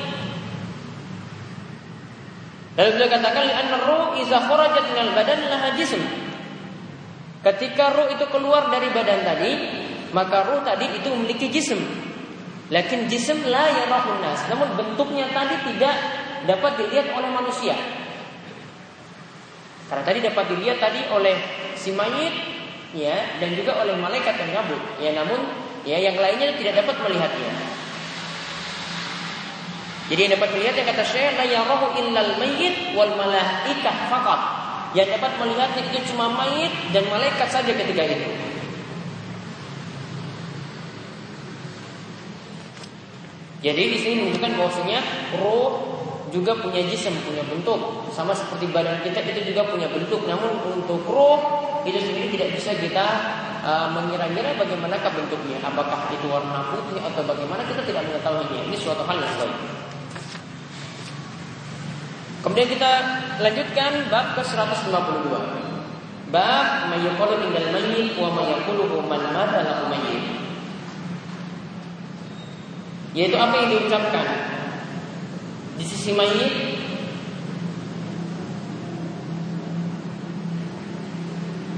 Lalu 2.79 2.89
beliau 2.95 3.11
katakan 3.11 3.45
anna 3.51 3.77
roh 3.83 4.15
iza 4.15 4.47
kharajat 4.47 4.83
minal 4.95 5.11
badan 5.11 5.39
laha 5.51 5.75
jism. 5.75 5.99
Ketika 7.43 7.91
roh 7.99 8.07
itu 8.07 8.23
keluar 8.31 8.71
dari 8.71 8.87
badan 8.95 9.27
tadi, 9.27 9.51
maka 10.15 10.47
roh 10.47 10.63
tadi 10.63 10.87
itu 10.87 11.11
memiliki 11.11 11.51
jism. 11.51 12.10
Lakin 12.71 13.11
jism 13.11 13.43
la 13.51 13.67
yarahun 13.67 14.23
nas. 14.23 14.47
Namun 14.47 14.79
bentuknya 14.79 15.27
tadi 15.35 15.59
tidak 15.67 15.95
dapat 16.47 16.79
dilihat 16.79 17.11
oleh 17.11 17.27
manusia. 17.27 17.75
Karena 19.91 20.03
tadi 20.07 20.19
dapat 20.23 20.45
dilihat 20.55 20.79
tadi 20.79 21.03
oleh 21.11 21.35
si 21.75 21.91
mayit 21.91 22.31
ya 22.95 23.39
dan 23.43 23.51
juga 23.59 23.75
oleh 23.83 23.99
malaikat 23.99 24.39
yang 24.39 24.49
nyabut. 24.55 24.79
Ya 25.03 25.11
namun 25.11 25.43
ya 25.83 25.99
yang 25.99 26.15
lainnya 26.15 26.55
tidak 26.55 26.79
dapat 26.79 26.95
melihatnya. 27.03 27.51
Jadi 30.07 30.19
yang 30.27 30.33
dapat 30.39 30.49
melihat 30.55 30.75
yang 30.79 30.87
kata 30.91 31.03
Syekh 31.07 31.35
la 31.39 31.45
yarahu 31.47 31.91
illal 31.99 32.39
mayyit 32.39 32.95
wal 32.95 33.11
malaikah 33.19 33.95
faqat. 34.07 34.41
Yang 34.95 35.19
dapat 35.19 35.31
melihatnya 35.39 35.81
itu 35.91 36.15
cuma 36.15 36.31
mayit 36.35 36.71
dan 36.95 37.03
malaikat 37.11 37.47
saja 37.47 37.71
ketika 37.71 38.03
itu. 38.07 38.50
Jadi 43.61 43.83
di 43.93 43.97
sini 44.01 44.13
menunjukkan 44.25 44.51
bahwasanya 44.57 44.99
roh 45.37 45.85
juga 46.33 46.57
punya 46.57 46.81
jisim, 46.89 47.13
punya 47.21 47.45
bentuk. 47.45 47.77
Sama 48.09 48.33
seperti 48.33 48.65
badan 48.73 49.05
kita 49.05 49.21
itu 49.21 49.53
juga 49.53 49.69
punya 49.69 49.85
bentuk. 49.85 50.25
Namun 50.25 50.81
untuk 50.81 51.05
roh 51.05 51.37
itu 51.85 52.01
sendiri 52.01 52.33
tidak 52.33 52.57
bisa 52.57 52.73
kita 52.73 53.05
uh, 53.61 53.87
mengira-ngira 53.93 54.57
bagaimanakah 54.57 55.13
bentuknya. 55.13 55.61
Apakah 55.61 56.09
itu 56.09 56.25
warna 56.25 56.73
putih 56.73 56.97
atau 57.05 57.21
bagaimana 57.21 57.61
kita 57.69 57.85
tidak 57.85 58.01
mengetahuinya. 58.09 58.61
Ini 58.65 58.77
suatu 58.81 59.05
hal 59.05 59.21
yang 59.21 59.35
baik. 59.37 59.57
Kemudian 62.41 62.69
kita 62.73 62.91
lanjutkan 63.37 63.91
bab 64.09 64.33
ke 64.33 64.41
152. 64.41 66.33
Bab 66.33 66.89
mayyaqulu 66.89 67.37
minal 67.37 67.69
mayyit 67.69 68.17
wa 68.17 68.33
mayyaqulu 68.33 69.05
man 69.05 69.21
mata 69.29 69.61
lahu 69.61 69.93
mayyit. 69.93 70.40
Yaitu 73.11 73.35
apa 73.35 73.53
yang 73.59 73.69
diucapkan 73.75 74.27
di 75.75 75.83
sisi 75.83 76.15
mayit 76.15 76.79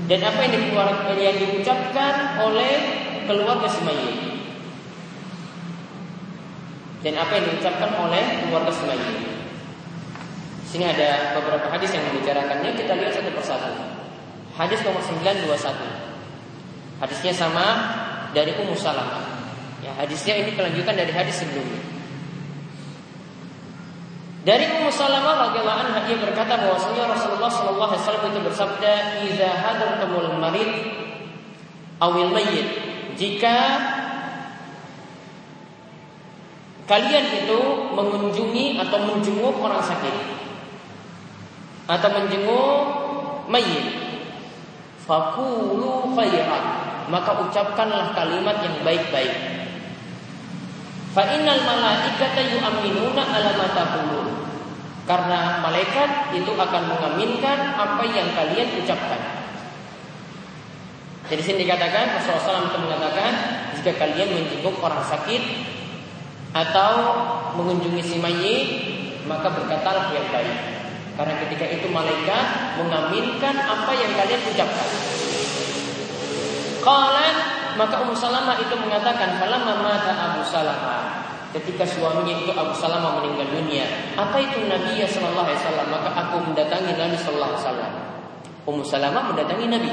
dan 0.06 0.22
apa 0.22 0.40
yang 0.46 0.54
dikeluarkan 0.54 1.18
yang 1.18 1.38
diucapkan 1.42 2.38
oleh 2.38 2.74
keluarga 3.26 3.66
si 3.66 3.82
mayit 3.82 4.34
dan 7.04 7.20
apa 7.20 7.36
yang 7.36 7.46
diucapkan 7.50 7.92
oleh 8.00 8.24
keluarga 8.46 8.72
si 8.72 8.84
mayit. 8.88 9.18
Sini 10.70 10.86
ada 10.90 11.38
beberapa 11.38 11.70
hadis 11.70 11.94
yang 11.94 12.04
membicarakannya 12.10 12.74
kita 12.74 12.98
lihat 12.98 13.14
satu 13.14 13.30
persatu. 13.34 13.74
Hadis 14.54 14.86
nomor 14.86 15.02
921. 15.02 17.02
Hadisnya 17.02 17.34
sama 17.34 17.66
dari 18.34 18.54
Ummu 18.58 18.76
Salamah. 18.78 19.33
Ya, 19.84 19.92
hadisnya 20.00 20.40
ini 20.40 20.56
kelanjutan 20.56 20.96
dari 20.96 21.12
hadis 21.12 21.44
sebelumnya. 21.44 21.84
Dari 24.44 24.64
Ummu 24.80 24.92
Salamah 24.92 25.52
radhiyallahu 25.52 25.80
anha 25.88 26.00
ia 26.08 26.20
berkata 26.20 26.60
bahwasanya 26.60 27.16
Rasulullah 27.16 27.52
sallallahu 27.52 27.92
alaihi 27.96 28.04
wasallam 28.04 28.28
itu 28.32 28.42
bersabda, 28.44 28.92
"Idza 29.28 29.50
hadartumul 29.56 30.36
marid 30.40 30.72
awil 32.00 32.32
mayyit." 32.32 32.68
Jika 33.16 33.56
kalian 36.88 37.26
itu 37.44 37.60
mengunjungi 37.96 38.80
atau 38.84 39.00
menjenguk 39.04 39.56
orang 39.64 39.80
sakit 39.80 40.16
atau 41.88 42.10
menjenguk 42.12 42.76
mayit, 43.48 43.96
fakulu 45.04 46.12
khairan, 46.16 46.64
maka 47.08 47.32
ucapkanlah 47.48 48.12
kalimat 48.16 48.60
yang 48.64 48.76
baik-baik. 48.84 49.53
Fa 51.14 51.24
innal 51.30 51.62
malaikata 51.62 52.42
yu'minuna 52.42 53.22
ala 53.22 53.54
ma 53.54 53.68
Karena 55.04 55.62
malaikat 55.62 56.34
itu 56.34 56.52
akan 56.58 56.84
mengaminkan 56.90 57.78
apa 57.78 58.04
yang 58.10 58.34
kalian 58.34 58.82
ucapkan. 58.82 59.22
Jadi 61.30 61.42
sini 61.44 61.58
dikatakan 61.70 62.18
Rasulullah 62.18 62.66
SAW 62.66 62.68
itu 62.74 62.80
mengatakan 62.82 63.32
jika 63.78 63.92
kalian 63.96 64.30
menjenguk 64.42 64.76
orang 64.82 65.06
sakit 65.06 65.44
atau 66.54 66.92
mengunjungi 67.62 68.04
si 68.04 68.18
mayit 68.18 68.66
maka 69.30 69.54
berkatalah 69.54 70.10
yang 70.12 70.28
baik. 70.34 70.58
Karena 71.14 71.34
ketika 71.46 71.66
itu 71.70 71.88
malaikat 71.94 72.46
mengaminkan 72.82 73.56
apa 73.62 73.92
yang 73.94 74.12
kalian 74.18 74.42
ucapkan. 74.50 74.90
Qala 76.82 77.53
maka 77.76 78.02
Ummu 78.02 78.16
Salamah 78.16 78.58
itu 78.60 78.76
mengatakan, 78.78 79.38
"Falamma 79.38 79.74
mata 79.82 80.12
Abu 80.14 80.42
Salamah." 80.46 81.26
Ketika 81.54 81.86
suaminya 81.86 82.34
itu 82.34 82.50
Abu 82.50 82.74
Salamah 82.74 83.22
meninggal 83.22 83.46
dunia, 83.54 83.86
apa 84.18 84.42
itu 84.42 84.66
Nabi 84.66 84.98
ya 84.98 85.06
sallallahu 85.06 85.46
alaihi 85.46 85.62
wasallam? 85.62 85.88
Maka 85.94 86.10
aku 86.18 86.36
mendatangi 86.50 86.92
Nabi 86.98 87.14
sallallahu 87.14 87.52
alaihi 87.54 87.62
wasallam. 87.62 87.94
Ummu 88.66 88.84
Salamah 88.84 89.24
mendatangi 89.30 89.66
Nabi. 89.70 89.92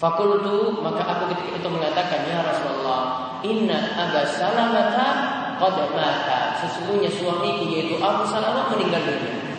Fakultu 0.00 0.80
maka 0.80 1.06
aku 1.06 1.30
ketika 1.36 1.60
itu 1.60 1.68
mengatakan 1.70 2.26
ya 2.26 2.42
Rasulullah, 2.42 3.02
Inna 3.46 3.78
Abu 3.94 4.26
Salamah 4.26 4.90
qad 5.60 5.76
mata. 5.94 6.40
Sesungguhnya 6.66 7.12
suamiku 7.14 7.70
yaitu 7.70 8.00
Abu 8.02 8.26
Salamah 8.26 8.74
meninggal 8.74 9.06
dunia. 9.06 9.50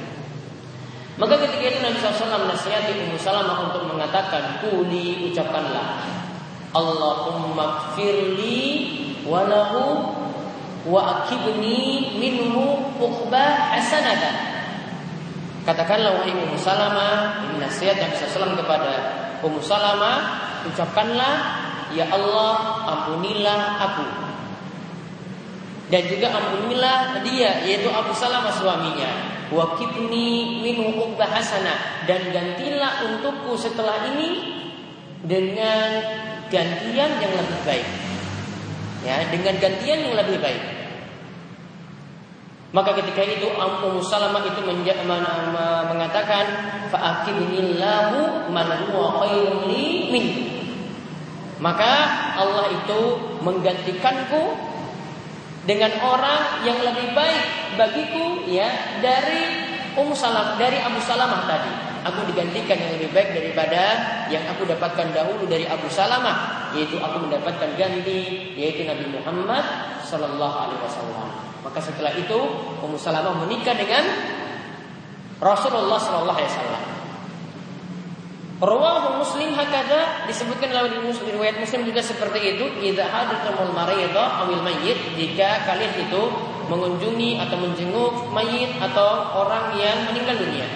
Maka 1.22 1.38
ketika 1.38 1.66
itu 1.70 1.80
Nabi 1.86 1.98
SAW 2.02 2.50
menasihati 2.50 2.92
Ummu 3.06 3.16
Salamah 3.22 3.70
untuk 3.70 3.86
mengatakan, 3.86 4.58
Kuli 4.64 5.30
ucapkanlah 5.30 6.02
Allahumma 6.72 7.92
firli 8.00 8.64
walahu 9.28 10.08
wa 10.88 11.02
akibni 11.22 12.16
minhu 12.18 12.96
uqba 12.96 13.76
hasanatan. 13.76 14.36
Katakanlah 15.62 16.18
wahai 16.18 16.34
Ummu 16.34 16.58
Salamah, 16.58 17.46
ini 17.46 17.62
nasihat 17.62 17.94
yang 18.02 18.10
bisa 18.18 18.26
salam 18.34 18.58
kepada 18.58 18.98
Ummu 19.46 19.62
Salamah, 19.62 20.42
ucapkanlah 20.66 21.36
ya 21.94 22.10
Allah 22.10 22.82
ampunilah 22.88 23.62
aku. 23.78 24.08
Dan 25.92 26.08
juga 26.08 26.32
ampunilah 26.34 27.20
dia 27.22 27.62
yaitu 27.68 27.92
Abu 27.92 28.16
Salamah 28.16 28.56
suaminya. 28.56 29.12
Wakibni 29.52 30.64
minhu 30.64 30.96
uqba 30.96 31.28
hasanah 31.28 32.08
dan 32.08 32.32
gantilah 32.32 33.04
untukku 33.12 33.60
setelah 33.60 34.08
ini 34.16 34.40
dengan 35.28 36.00
gantian 36.52 37.12
yang 37.18 37.34
lebih 37.34 37.60
baik. 37.64 37.88
Ya, 39.02 39.26
dengan 39.34 39.58
gantian 39.58 40.00
yang 40.06 40.16
lebih 40.20 40.38
baik. 40.38 40.62
Maka 42.72 42.96
ketika 43.04 43.26
itu 43.28 43.52
Ummu 43.52 44.00
Salamah 44.00 44.48
itu 44.48 44.64
mengatakan 44.64 46.46
fa'akibnillahu 46.88 48.48
man. 48.54 48.70
Maka 51.62 51.94
Allah 52.40 52.66
itu 52.72 53.02
menggantikanku 53.44 54.72
dengan 55.68 55.92
orang 56.02 56.64
yang 56.66 56.80
lebih 56.80 57.14
baik 57.14 57.44
bagiku 57.76 58.48
ya 58.50 58.72
dari 59.04 59.68
Ummu 59.94 60.16
Salam 60.16 60.56
dari 60.56 60.80
Abu 60.80 60.98
Salamah 61.04 61.46
tadi 61.46 61.91
aku 62.02 62.28
digantikan 62.34 62.78
yang 62.78 62.92
lebih 62.98 63.10
baik 63.14 63.30
daripada 63.34 63.84
yang 64.28 64.44
aku 64.50 64.66
dapatkan 64.66 65.14
dahulu 65.14 65.46
dari 65.46 65.66
Abu 65.66 65.88
Salamah 65.88 66.70
yaitu 66.74 66.98
aku 66.98 67.28
mendapatkan 67.28 67.78
ganti 67.78 68.54
yaitu 68.58 68.86
Nabi 68.86 69.10
Muhammad 69.12 69.64
Sallallahu 70.06 70.56
Alaihi 70.56 70.82
Wasallam 70.82 71.28
maka 71.62 71.80
setelah 71.80 72.14
itu 72.18 72.40
Ummu 72.82 72.98
Salamah 72.98 73.38
menikah 73.46 73.78
dengan 73.78 74.02
Rasulullah 75.42 76.00
Sallallahu 76.02 76.38
Alaihi 76.38 76.52
Wasallam 76.54 76.84
Rawahu 78.62 79.26
Muslim 79.26 79.58
hakada 79.58 80.30
disebutkan 80.30 80.70
dalam 80.70 80.94
riwayat 80.94 81.58
Muslim 81.58 81.82
juga 81.82 81.98
seperti 81.98 82.54
itu. 82.54 82.70
Idza 82.78 83.10
hadathamul 83.10 83.74
maridha 83.74 84.38
awil 84.38 84.62
mayyit 84.62 85.18
jika 85.18 85.66
kalian 85.66 85.98
itu 85.98 86.30
mengunjungi 86.70 87.42
atau 87.42 87.58
menjenguk 87.58 88.30
mayit 88.30 88.70
atau 88.78 89.34
orang 89.34 89.74
yang 89.82 90.06
meninggal 90.06 90.38
dunia. 90.38 90.70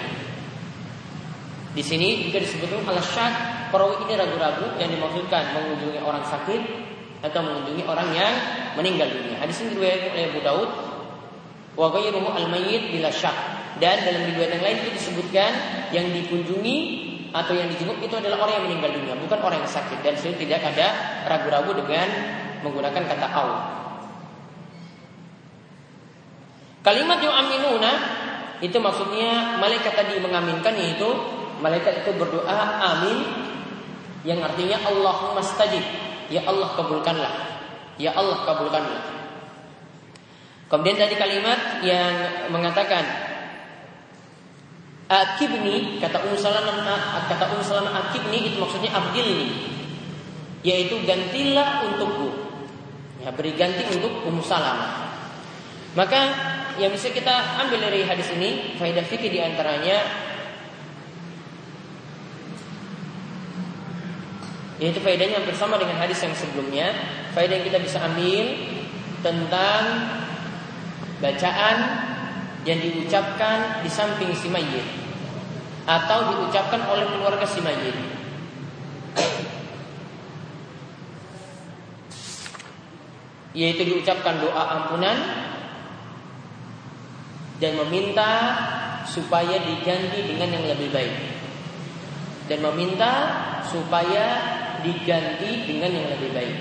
Di 1.76 1.84
sini 1.84 2.24
juga 2.24 2.40
disebutkan 2.40 2.88
al 2.88 3.04
syak 3.04 3.68
perawi 3.68 4.08
ini 4.08 4.16
ragu-ragu 4.16 4.80
yang 4.80 4.88
dimaksudkan 4.88 5.52
mengunjungi 5.52 6.00
orang 6.00 6.24
sakit 6.24 6.62
atau 7.20 7.40
mengunjungi 7.44 7.84
orang 7.84 8.08
yang 8.16 8.32
meninggal 8.80 9.12
dunia. 9.12 9.36
Hadis 9.36 9.60
ini 9.60 9.76
diriwayatkan 9.76 10.10
oleh 10.16 10.24
Abu 10.32 10.40
Daud 10.40 10.70
wa 11.76 11.86
ghairuhu 11.92 12.28
al-mayyit 12.32 12.96
bila 12.96 13.12
syak. 13.12 13.36
Dan 13.76 14.08
dalam 14.08 14.24
riwayat 14.24 14.56
yang 14.56 14.64
lain 14.64 14.76
itu 14.88 14.90
disebutkan 14.96 15.52
yang 15.92 16.08
dikunjungi 16.16 16.76
atau 17.36 17.52
yang 17.52 17.68
dijenguk 17.68 18.00
itu 18.00 18.14
adalah 18.16 18.48
orang 18.48 18.56
yang 18.56 18.64
meninggal 18.72 18.90
dunia, 18.96 19.14
bukan 19.20 19.36
orang 19.44 19.60
yang 19.60 19.68
sakit. 19.68 20.00
Dan 20.00 20.16
sini 20.16 20.48
tidak 20.48 20.64
ada 20.64 20.88
ragu-ragu 21.28 21.76
dengan 21.76 22.08
menggunakan 22.64 23.04
kata 23.04 23.26
au. 23.36 23.50
Kalimat 26.80 27.20
yu'aminuna 27.20 27.92
itu 28.64 28.78
maksudnya 28.80 29.60
malaikat 29.60 29.92
tadi 29.92 30.16
mengaminkan 30.24 30.72
yaitu 30.80 31.35
malaikat 31.60 32.04
itu 32.04 32.10
berdoa 32.16 32.58
amin 32.80 33.18
yang 34.26 34.42
artinya 34.42 34.82
Allahumma 34.82 35.40
stajib. 35.40 35.82
Ya 36.26 36.42
Allah 36.42 36.74
kabulkanlah. 36.74 37.34
Ya 37.96 38.10
Allah 38.12 38.42
kabulkanlah. 38.42 39.02
Kemudian 40.66 40.98
tadi 40.98 41.14
kalimat 41.14 41.78
yang 41.86 42.14
mengatakan 42.50 43.06
akibni 45.06 46.02
kata 46.02 46.26
Ummu 46.26 46.34
kata 47.30 47.44
Ummu 47.54 47.62
Salamah 47.62 48.10
akibni 48.10 48.50
itu 48.50 48.58
maksudnya 48.58 48.90
abdilni 48.90 49.70
yaitu 50.66 50.98
gantilah 51.06 51.86
untukku. 51.86 52.34
Ya, 53.22 53.30
beri 53.30 53.54
ganti 53.54 53.86
untuk 53.94 54.26
Ummu. 54.26 54.42
Maka 55.96 56.20
yang 56.82 56.92
bisa 56.92 57.14
kita 57.14 57.62
ambil 57.62 57.86
dari 57.86 58.02
hadis 58.02 58.28
ini 58.34 58.74
faedah 58.76 59.06
fikih 59.06 59.30
di 59.30 59.40
antaranya 59.40 60.25
Yaitu 64.76 65.00
faedahnya 65.00 65.40
hampir 65.40 65.56
sama 65.56 65.80
dengan 65.80 65.96
hadis 65.96 66.20
yang 66.20 66.36
sebelumnya. 66.36 66.92
Faedah 67.32 67.56
yang 67.56 67.66
kita 67.66 67.78
bisa 67.80 67.98
ambil 68.04 68.44
tentang 69.24 69.82
bacaan 71.20 71.76
yang 72.68 72.82
diucapkan 72.82 73.80
di 73.80 73.88
samping 73.88 74.34
si 74.36 74.52
mayit 74.52 74.84
atau 75.86 76.34
diucapkan 76.34 76.82
oleh 76.90 77.06
keluarga 77.08 77.46
si 77.46 77.62
mayit. 77.62 77.96
Yaitu 83.56 83.88
diucapkan 83.88 84.36
doa 84.44 84.62
ampunan 84.76 85.16
dan 87.56 87.72
meminta 87.80 88.32
supaya 89.08 89.56
diganti 89.64 90.28
dengan 90.28 90.52
yang 90.52 90.64
lebih 90.68 90.92
baik. 90.92 91.16
Dan 92.52 92.60
meminta 92.60 93.12
supaya 93.64 94.26
diganti 94.80 95.68
dengan 95.68 95.90
yang 95.92 96.08
lebih 96.16 96.30
baik. 96.32 96.56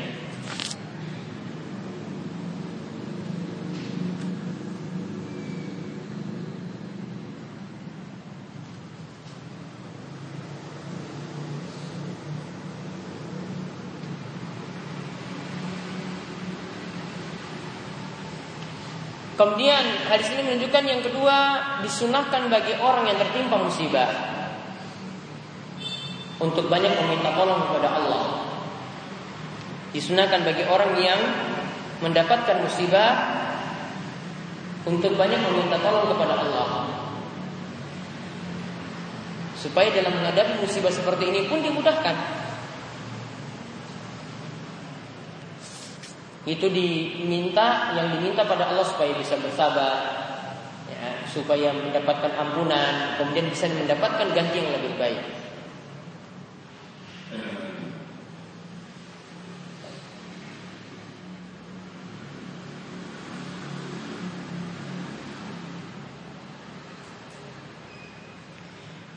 Kemudian 19.36 19.84
hadis 20.08 20.32
ini 20.32 20.48
menunjukkan 20.48 20.84
yang 20.88 21.04
kedua 21.04 21.38
disunahkan 21.84 22.48
bagi 22.48 22.72
orang 22.80 23.12
yang 23.12 23.20
tertimpa 23.20 23.60
musibah 23.60 24.35
untuk 26.40 26.68
banyak 26.68 26.92
meminta 26.92 27.32
tolong 27.32 27.72
kepada 27.72 27.90
Allah. 27.96 28.24
Disunahkan 29.96 30.44
bagi 30.44 30.68
orang 30.68 30.92
yang 31.00 31.22
mendapatkan 32.04 32.60
musibah 32.60 33.12
untuk 34.84 35.16
banyak 35.16 35.40
meminta 35.40 35.80
tolong 35.80 36.12
kepada 36.12 36.36
Allah. 36.44 36.70
Supaya 39.56 39.90
dalam 39.96 40.14
menghadapi 40.20 40.60
musibah 40.62 40.92
seperti 40.92 41.32
ini 41.32 41.48
pun 41.48 41.64
dimudahkan. 41.64 42.16
Itu 46.46 46.70
diminta 46.70 47.98
yang 47.98 48.14
diminta 48.14 48.46
pada 48.46 48.70
Allah 48.70 48.86
supaya 48.86 49.18
bisa 49.18 49.34
bersabar, 49.42 49.98
ya, 50.86 51.26
supaya 51.26 51.74
mendapatkan 51.74 52.38
ampunan, 52.38 53.18
kemudian 53.18 53.50
bisa 53.50 53.66
mendapatkan 53.66 54.30
ganti 54.30 54.62
yang 54.62 54.70
lebih 54.78 54.94
baik. 55.02 55.45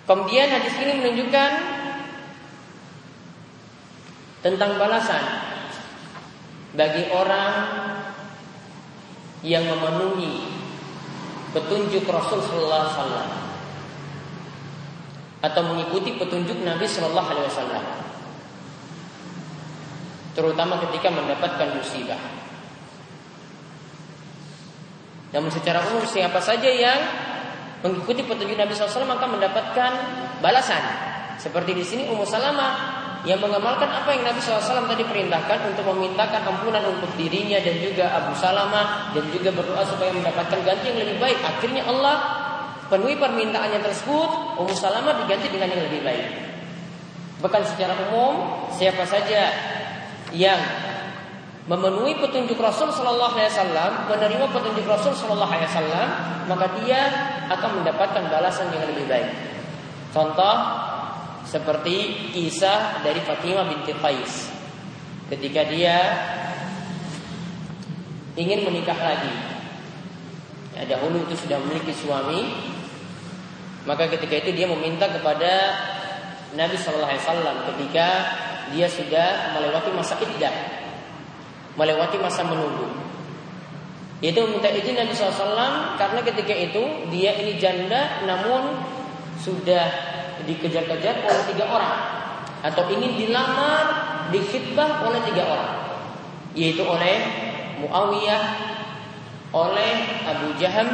Kemudian 0.09 0.49
hadis 0.49 0.73
ini 0.81 1.05
menunjukkan 1.05 1.51
tentang 4.41 4.81
balasan 4.81 5.21
bagi 6.73 7.13
orang 7.13 7.53
yang 9.45 9.69
memenuhi 9.69 10.49
petunjuk 11.53 12.09
Rasul 12.09 12.41
Sallallahu 12.41 12.81
Alaihi 12.81 12.97
Wasallam 12.97 13.29
atau 15.45 15.63
mengikuti 15.69 16.17
petunjuk 16.17 16.57
Nabi 16.65 16.89
Sallallahu 16.89 17.29
Alaihi 17.29 17.49
Wasallam, 17.53 17.85
terutama 20.33 20.81
ketika 20.89 21.13
mendapatkan 21.13 21.69
musibah. 21.77 22.19
Namun 25.37 25.53
secara 25.53 25.85
umum 25.93 26.09
siapa 26.09 26.41
saja 26.41 26.73
yang 26.73 27.28
mengikuti 27.83 28.27
petunjuk 28.27 28.59
Nabi 28.59 28.75
SAW 28.75 29.07
maka 29.07 29.27
mendapatkan 29.27 29.91
balasan. 30.43 30.83
Seperti 31.39 31.71
di 31.71 31.85
sini 31.87 32.03
Ummu 32.11 32.27
Salamah 32.27 32.99
yang 33.23 33.39
mengamalkan 33.39 33.87
apa 33.87 34.11
yang 34.15 34.27
Nabi 34.27 34.43
SAW 34.43 34.87
tadi 34.87 35.07
perintahkan 35.07 35.71
untuk 35.75 35.87
memintakan 35.95 36.43
ampunan 36.47 36.83
untuk 36.87 37.11
dirinya 37.15 37.59
dan 37.63 37.79
juga 37.79 38.11
Abu 38.15 38.35
Salamah 38.35 39.15
dan 39.15 39.25
juga 39.31 39.55
berdoa 39.55 39.83
supaya 39.87 40.11
mendapatkan 40.15 40.59
ganti 40.67 40.91
yang 40.91 40.99
lebih 41.03 41.19
baik. 41.23 41.39
Akhirnya 41.43 41.87
Allah 41.87 42.17
penuhi 42.91 43.15
permintaannya 43.19 43.81
tersebut, 43.83 44.59
Ummu 44.59 44.75
Salamah 44.75 45.15
diganti 45.23 45.47
dengan 45.51 45.71
yang 45.71 45.83
lebih 45.87 46.03
baik. 46.03 46.27
Bahkan 47.39 47.63
secara 47.63 47.95
umum 48.11 48.67
siapa 48.75 49.07
saja 49.07 49.55
yang 50.35 50.59
memenuhi 51.69 52.17
petunjuk 52.19 52.59
Rasul 52.59 52.91
Shallallahu 52.91 53.37
Alaihi 53.37 53.53
Wasallam, 53.53 53.91
menerima 54.09 54.47
petunjuk 54.51 54.87
Rasul 54.89 55.13
Shallallahu 55.15 55.53
Alaihi 55.53 55.69
Wasallam, 55.71 56.09
maka 56.49 56.67
dia 56.81 57.01
akan 57.49 57.83
mendapatkan 57.83 58.25
balasan 58.29 58.69
yang 58.73 58.85
lebih 58.93 59.09
baik. 59.09 59.31
Contoh 60.13 60.57
seperti 61.49 62.29
kisah 62.37 63.01
dari 63.01 63.21
Fatimah 63.25 63.65
binti 63.69 63.97
Qais 63.97 64.53
ketika 65.33 65.65
dia 65.69 65.97
ingin 68.37 68.65
menikah 68.69 68.97
lagi. 68.97 69.35
Ya, 70.79 70.95
dahulu 70.95 71.27
itu 71.27 71.35
sudah 71.35 71.59
memiliki 71.59 71.91
suami, 71.91 72.55
maka 73.83 74.07
ketika 74.07 74.47
itu 74.47 74.55
dia 74.55 74.71
meminta 74.71 75.11
kepada 75.11 75.75
Nabi 76.55 76.77
Shallallahu 76.79 77.11
Alaihi 77.11 77.25
Wasallam 77.27 77.57
ketika 77.75 78.07
dia 78.71 78.87
sudah 78.87 79.59
melewati 79.59 79.91
masa 79.97 80.15
iddah 80.23 80.79
melewati 81.79 82.19
masa 82.19 82.43
menunggu. 82.43 82.91
Itu 84.19 84.51
minta 84.51 84.67
izin 84.67 84.99
Nabi 84.99 85.15
SAW 85.15 85.95
karena 85.95 86.21
ketika 86.27 86.51
itu 86.51 86.83
dia 87.15 87.39
ini 87.39 87.55
janda 87.55 88.27
namun 88.27 88.83
sudah 89.39 89.87
dikejar-kejar 90.43 91.23
oleh 91.23 91.43
tiga 91.47 91.71
orang. 91.71 91.97
Atau 92.67 92.91
ingin 92.91 93.15
dilamar 93.15 93.87
dikhidbah 94.35 95.07
oleh 95.07 95.23
tiga 95.23 95.47
orang. 95.47 95.75
Yaitu 96.59 96.83
oleh 96.83 97.23
Muawiyah, 97.79 98.45
oleh 99.55 99.95
Abu 100.27 100.51
Jaham, 100.59 100.91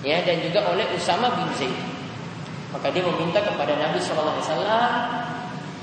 ya 0.00 0.24
dan 0.24 0.40
juga 0.40 0.64
oleh 0.64 0.88
Usama 0.96 1.28
bin 1.36 1.52
Zaid. 1.52 1.76
Maka 2.72 2.88
dia 2.88 3.04
meminta 3.04 3.44
kepada 3.44 3.76
Nabi 3.76 4.00
SAW 4.00 4.40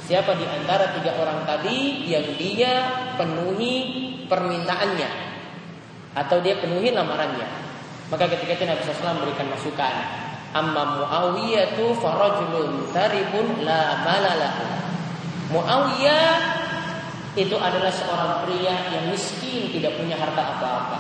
Siapa 0.01 0.36
di 0.36 0.43
antara 0.43 0.91
tiga 0.97 1.15
orang 1.21 1.47
tadi 1.47 2.04
yang 2.10 2.36
dia 2.36 2.84
penuhi 3.15 4.01
permintaannya 4.27 5.31
atau 6.15 6.38
dia 6.43 6.60
penuhi 6.60 6.91
lamarannya. 6.91 7.47
Maka 8.12 8.28
ketika 8.28 8.60
itu 8.60 8.63
Nabi 8.67 8.84
SAW 8.84 9.24
memberikan 9.24 9.47
masukan. 9.47 9.95
Amma 10.52 11.00
Muawiyah 11.00 11.80
tu 11.80 11.95
farajulun 11.95 12.91
taribun 12.91 13.63
la 13.63 14.04
malalahu. 14.04 14.67
Muawiyah 15.56 16.36
itu 17.39 17.56
adalah 17.56 17.88
seorang 17.88 18.43
pria 18.43 18.76
yang 18.91 19.08
miskin 19.08 19.71
tidak 19.71 19.95
punya 19.95 20.19
harta 20.19 20.43
apa-apa. 20.43 21.00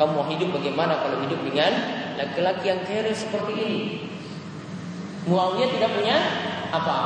Kamu 0.00 0.10
mau 0.16 0.26
hidup 0.32 0.56
bagaimana 0.56 1.04
kalau 1.04 1.20
hidup 1.20 1.36
dengan 1.44 1.72
laki-laki 2.16 2.72
yang 2.72 2.80
kere 2.88 3.12
seperti 3.12 3.52
ini? 3.52 3.80
Muawiyah 5.28 5.68
tidak 5.68 5.90
punya 5.92 6.16
apa? 6.72 6.98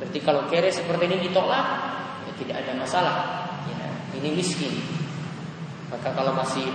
Berarti 0.00 0.18
kalau 0.24 0.48
kere 0.48 0.72
seperti 0.72 1.04
ini 1.04 1.28
ditolak, 1.28 1.66
ya 2.24 2.32
tidak 2.40 2.56
ada 2.64 2.72
masalah. 2.80 3.16
Ya, 3.68 3.92
ini 4.16 4.40
miskin. 4.40 4.72
Maka 5.88 6.08
kalau 6.12 6.36
masih 6.36 6.68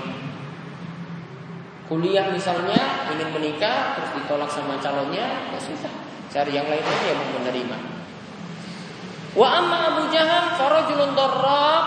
kuliah 1.85 2.33
misalnya 2.33 3.07
ingin 3.13 3.29
menikah 3.29 3.93
terus 3.97 4.11
ditolak 4.17 4.49
sama 4.49 4.81
calonnya, 4.81 5.53
ya 5.53 5.59
sudah 5.61 5.93
cari 6.33 6.51
yang 6.57 6.65
lain 6.65 6.81
aja 6.81 7.05
yang 7.05 7.19
mau 7.21 7.31
menerima. 7.41 7.77
Wa 9.33 9.47
amma 9.61 9.77
Abu 9.93 10.03
Jaham 10.13 10.57
farajulun 10.57 11.13
darrab 11.17 11.85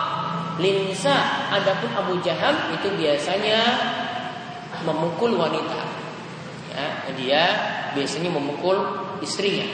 linsa. 0.58 1.46
Adapun 1.50 1.90
Abu 1.94 2.18
Jaham 2.22 2.74
itu 2.74 2.90
biasanya 2.94 3.58
memukul 4.82 5.34
wanita. 5.38 5.82
Ya, 6.76 6.88
dia 7.16 7.44
biasanya 7.96 8.30
memukul 8.34 8.76
istrinya. 9.24 9.64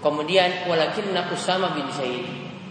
Kemudian 0.00 0.68
walakinna 0.68 1.28
Usama 1.32 1.74
bin 1.76 1.88
Zaid. 1.92 2.24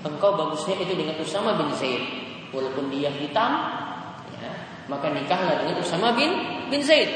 Engkau 0.04 0.36
bagusnya 0.36 0.80
itu 0.80 0.93
dengan 0.97 1.15
Usama 1.21 1.56
bin 1.58 1.71
Zaid. 1.76 2.22
Walaupun 2.53 2.93
dia 2.93 3.09
hitam, 3.09 3.51
ya, 4.37 4.51
maka 4.85 5.09
nikahlah 5.09 5.65
dengan 5.65 5.81
Usama 5.81 6.13
bin 6.13 6.31
bin 6.69 6.85
Zaid. 6.85 7.09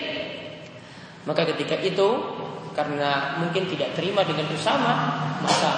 Maka 1.30 1.46
ketika 1.54 1.78
itu 1.80 2.08
karena 2.74 3.38
mungkin 3.38 3.70
tidak 3.70 3.94
terima 3.94 4.26
dengan 4.26 4.50
Usama, 4.50 4.94
maka 5.46 5.72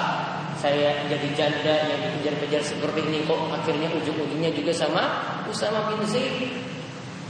saya 0.60 1.08
jadi 1.08 1.28
janda 1.36 1.76
yang 1.88 2.00
dikejar-kejar 2.12 2.64
seperti 2.64 3.00
ini 3.08 3.24
kok 3.24 3.40
akhirnya 3.48 3.88
ujung-ujungnya 3.96 4.52
juga 4.52 4.72
sama 4.76 5.04
Usama 5.48 5.92
bin 5.92 6.04
Zaid. 6.08 6.52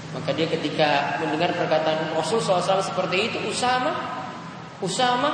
Maka 0.10 0.34
dia 0.34 0.50
ketika 0.50 1.22
mendengar 1.22 1.54
perkataan 1.54 2.18
Rasul 2.18 2.42
SAW 2.42 2.82
seperti 2.82 3.30
itu, 3.30 3.38
Usama, 3.46 3.94
Usama, 4.82 5.30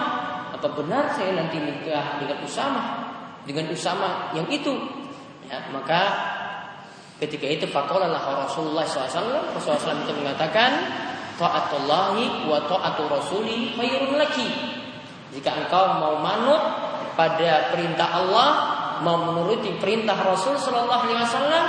apa 0.51 0.67
benar 0.75 1.15
saya 1.15 1.31
nanti 1.31 1.59
nikah 1.59 2.19
dengan 2.19 2.43
Usama 2.43 2.83
dengan 3.45 3.69
Usama 3.69 4.33
yang 4.33 4.49
itu 4.49 4.73
ya, 5.45 5.69
maka 5.69 6.01
ketika 7.19 7.47
itu 7.47 7.65
fakolalah 7.71 8.47
Rasulullah 8.47 8.83
SAW 8.83 9.55
Rasulullah 9.55 9.79
SAW 9.79 10.03
itu 10.03 10.13
mengatakan 10.19 10.71
taatullahi 11.35 12.47
wa 12.47 12.59
taatu 12.67 13.07
rasuli 13.07 13.75
khairun 13.75 14.15
laki. 14.19 14.47
Jika 15.35 15.51
engkau 15.65 15.99
mau 15.99 16.15
manut 16.19 16.63
pada 17.19 17.71
perintah 17.75 18.07
Allah 18.23 18.49
mau 19.03 19.19
menuruti 19.19 19.75
perintah 19.75 20.15
Rasul 20.15 20.55
Shallallahu 20.55 21.11
Alaihi 21.11 21.19
Wasallam 21.19 21.65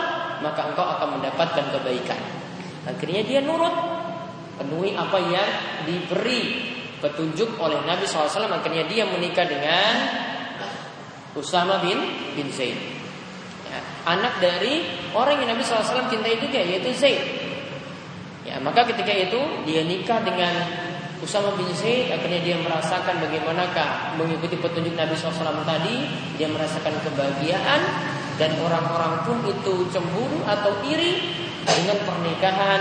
maka 0.46 0.60
engkau 0.70 0.86
akan 0.86 1.18
mendapatkan 1.18 1.64
kebaikan. 1.74 2.20
Akhirnya 2.86 3.26
dia 3.26 3.40
nurut 3.42 3.74
penuhi 4.62 4.94
apa 4.94 5.18
yang 5.18 5.50
diberi 5.82 6.74
petunjuk 7.02 7.58
oleh 7.60 7.82
Nabi 7.84 8.08
SAW 8.08 8.48
akhirnya 8.48 8.88
dia 8.88 9.04
menikah 9.04 9.44
dengan 9.44 9.94
Usama 11.36 11.84
bin 11.84 11.98
bin 12.32 12.48
Zaid 12.48 12.95
anak 14.06 14.38
dari 14.38 14.86
orang 15.12 15.42
yang 15.42 15.58
Nabi 15.58 15.66
SAW 15.66 16.06
cintai 16.06 16.38
juga 16.38 16.62
yaitu 16.62 16.94
Zaid 16.94 17.18
ya 18.46 18.62
maka 18.62 18.86
ketika 18.86 19.10
itu 19.10 19.66
dia 19.66 19.82
nikah 19.82 20.22
dengan 20.22 20.54
Usama 21.18 21.50
bin 21.58 21.66
Zaid 21.74 22.14
akhirnya 22.14 22.40
dia 22.44 22.56
merasakan 22.62 23.18
bagaimanakah 23.18 24.14
mengikuti 24.14 24.54
petunjuk 24.62 24.94
Nabi 24.94 25.18
SAW 25.18 25.66
tadi 25.66 26.06
dia 26.38 26.46
merasakan 26.46 26.94
kebahagiaan 27.02 27.80
dan 28.36 28.52
orang-orang 28.60 29.24
pun 29.24 29.38
itu 29.48 29.88
cemburu 29.90 30.44
atau 30.44 30.70
iri 30.84 31.34
dengan 31.66 31.98
pernikahan 32.04 32.80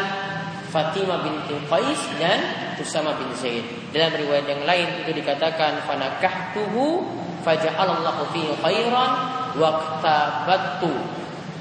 Fatimah 0.70 1.24
binti 1.24 1.56
Qais 1.72 2.02
dan 2.20 2.40
Usama 2.76 3.16
bin 3.16 3.32
Zaid. 3.32 3.64
Dalam 3.96 4.12
riwayat 4.12 4.44
yang 4.44 4.68
lain 4.68 5.08
itu 5.08 5.16
dikatakan 5.16 5.88
fanakahtuhu 5.88 7.08
faja'alallahu 7.48 8.36
fi 8.36 8.44
khairan 8.60 9.12
waqtabattu. 9.58 10.94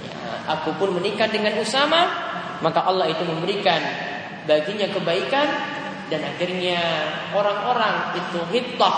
Ya, 0.04 0.14
aku 0.54 0.76
pun 0.76 0.98
menikah 0.98 1.30
dengan 1.30 1.56
Usama, 1.58 2.06
maka 2.60 2.84
Allah 2.84 3.10
itu 3.10 3.22
memberikan 3.24 3.80
baginya 4.44 4.88
kebaikan 4.92 5.48
dan 6.12 6.20
akhirnya 6.20 6.80
orang-orang 7.32 8.12
itu 8.20 8.38
hittah 8.52 8.96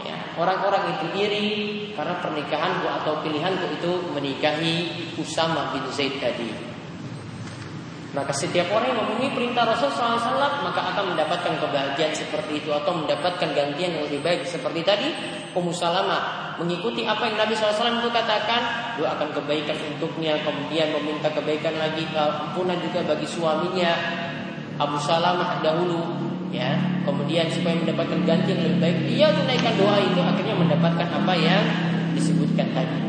ya, 0.00 0.16
orang-orang 0.40 0.96
itu 0.96 1.06
iri 1.20 1.48
karena 1.92 2.16
pernikahanku 2.24 2.88
atau 2.88 3.20
pilihanku 3.20 3.68
itu 3.76 3.92
menikahi 4.16 4.74
Usama 5.20 5.76
bin 5.76 5.84
Zaid 5.92 6.16
tadi. 6.18 6.71
Maka 8.12 8.28
setiap 8.36 8.68
orang 8.68 8.92
yang 8.92 8.98
memenuhi 9.00 9.32
perintah 9.32 9.64
Rasul 9.64 9.88
SAW 9.88 10.20
maka 10.60 10.84
akan 10.92 11.16
mendapatkan 11.16 11.56
kebahagiaan 11.56 12.12
seperti 12.12 12.60
itu 12.60 12.68
atau 12.68 12.92
mendapatkan 12.92 13.56
gantian 13.56 13.96
yang 13.96 14.04
lebih 14.04 14.20
baik. 14.20 14.44
Seperti 14.44 14.84
tadi 14.84 15.08
Ummu 15.56 15.72
mengikuti 16.60 17.08
apa 17.08 17.24
yang 17.24 17.40
Nabi 17.40 17.56
SAW 17.56 18.04
itu 18.04 18.12
katakan 18.12 18.62
doakan 19.00 19.32
kebaikan 19.32 19.76
untuknya 19.96 20.36
kemudian 20.44 20.92
meminta 20.92 21.32
kebaikan 21.32 21.72
lagi 21.80 22.04
ampunan 22.12 22.76
juga 22.84 23.00
bagi 23.16 23.24
suaminya. 23.24 23.92
Abu 24.76 25.00
Salamah 25.00 25.64
dahulu 25.64 26.04
ya 26.52 26.76
kemudian 27.08 27.48
supaya 27.48 27.80
mendapatkan 27.80 28.28
ganti 28.28 28.52
yang 28.52 28.60
lebih 28.60 28.80
baik 28.80 28.98
dia 29.08 29.26
tunaikan 29.32 29.72
doa 29.80 29.96
itu 30.00 30.20
akhirnya 30.20 30.56
mendapatkan 30.56 31.08
apa 31.08 31.32
yang 31.36 31.64
disebutkan 32.12 32.76
tadi. 32.76 33.00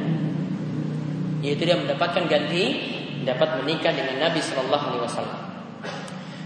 Yaitu 1.43 1.67
dia 1.67 1.75
mendapatkan 1.75 2.23
ganti 2.31 2.92
dapat 3.25 3.63
menikah 3.63 3.91
dengan 3.91 4.29
Nabi 4.29 4.39
Shallallahu 4.39 4.85
Alaihi 4.93 5.03
Wasallam. 5.03 5.53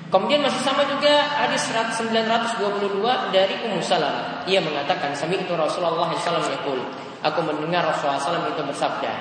Kemudian 0.07 0.39
masih 0.39 0.63
sama 0.63 0.87
juga 0.87 1.19
hadis 1.35 1.67
922 1.67 3.35
dari 3.35 3.59
Ummu 3.67 3.83
Salam. 3.83 4.39
Ia 4.47 4.63
mengatakan, 4.63 5.11
"Sami 5.11 5.35
itu 5.35 5.51
Rasulullah 5.51 6.07
SAW 6.15 6.47
yaqul." 6.47 6.79
Aku 7.27 7.43
mendengar 7.43 7.83
Rasulullah 7.83 8.15
SAW 8.15 8.55
itu 8.55 8.63
bersabda, 8.63 9.11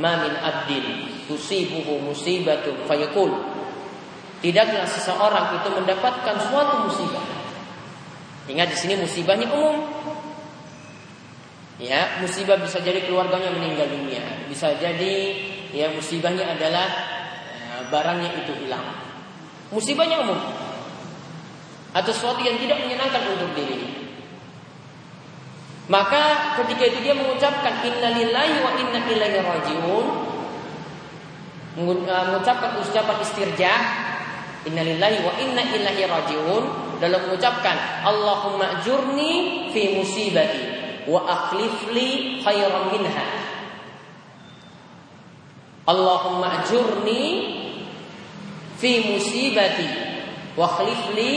"Ma 0.00 0.16
min 0.24 0.32
abdin 0.40 1.12
tusibuhu 1.28 2.00
musibatu 2.00 2.72
fayaqul." 2.88 3.36
Tidaklah 4.40 4.88
seseorang 4.88 5.60
itu 5.60 5.68
mendapatkan 5.76 6.36
suatu 6.48 6.88
musibah. 6.88 7.20
Ingat 8.48 8.72
di 8.72 8.76
sini 8.80 8.94
musibahnya 8.96 9.44
umum. 9.52 9.84
Ya, 11.76 12.16
musibah 12.24 12.56
bisa 12.56 12.80
jadi 12.80 13.04
keluarganya 13.04 13.52
meninggal 13.52 13.92
dunia, 13.92 14.48
bisa 14.48 14.72
jadi 14.80 15.36
ya 15.70 15.90
musibahnya 15.94 16.44
adalah 16.54 16.86
ya, 17.54 17.86
barangnya 17.90 18.30
itu 18.44 18.52
hilang. 18.66 18.84
Musibahnya 19.70 20.22
umum 20.26 20.38
atau 21.90 22.12
sesuatu 22.14 22.42
yang 22.42 22.58
tidak 22.58 22.78
menyenangkan 22.86 23.22
untuk 23.34 23.50
dirinya. 23.58 23.90
Maka 25.90 26.54
ketika 26.62 26.86
itu 26.86 26.98
dia 27.02 27.14
mengucapkan 27.18 27.82
innalillahi 27.82 28.62
wa 28.62 28.70
inna 28.78 29.02
ilaihi 29.10 29.42
rajiun 29.42 30.06
eh, 31.82 32.24
mengucapkan 32.30 32.78
ucapan 32.78 33.16
istirjah 33.18 33.80
innalillahi 34.70 35.18
wa 35.26 35.34
inna 35.42 35.66
ilaihi 35.66 36.06
rajiun 36.06 36.64
dalam 37.02 37.26
mengucapkan 37.26 38.06
Allahumma 38.06 38.78
jurni 38.86 39.66
fi 39.74 39.98
musibati 39.98 40.62
wa 41.10 41.26
akhlif 41.26 41.90
li 41.90 42.38
khairan 42.38 42.92
minha 42.94 43.39
Allahumma 45.90 46.62
ajurni 46.62 47.22
fi 48.78 49.10
musibati 49.10 49.88
wa 50.54 50.66
khlif 50.70 51.02
li 51.18 51.34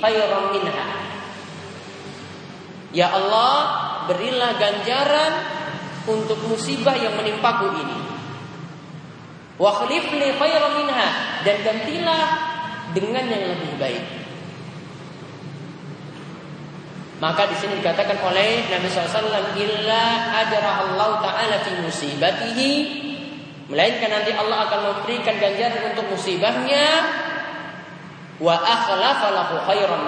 khairan 0.00 0.56
minha. 0.56 0.86
Ya 2.96 3.12
Allah, 3.12 3.54
berilah 4.08 4.56
ganjaran 4.56 5.32
untuk 6.08 6.40
musibah 6.48 6.96
yang 6.96 7.14
menimpaku 7.20 7.68
ini. 7.76 7.98
Wa 9.60 9.84
khlif 9.84 10.08
li 10.16 10.28
khairan 10.32 10.72
minha 10.80 11.08
dan 11.44 11.56
gantilah 11.60 12.24
dengan 12.96 13.24
yang 13.28 13.44
lebih 13.52 13.76
baik. 13.76 14.04
Maka 17.20 17.52
di 17.52 17.56
sini 17.60 17.84
dikatakan 17.84 18.16
oleh 18.24 18.64
Nabi 18.72 18.88
SAW, 18.88 19.52
"Illa 19.60 20.02
ajra 20.40 20.88
Allah 20.88 21.20
Taala 21.20 21.56
fi 21.60 21.76
musibatihi 21.84 22.70
Melainkan 23.70 24.10
nanti 24.10 24.34
Allah 24.34 24.66
akan 24.66 24.80
memberikan 24.82 25.38
ganjaran 25.38 25.94
untuk 25.94 26.10
musibahnya. 26.10 26.86
Wa 28.42 28.56
khairan 29.68 30.02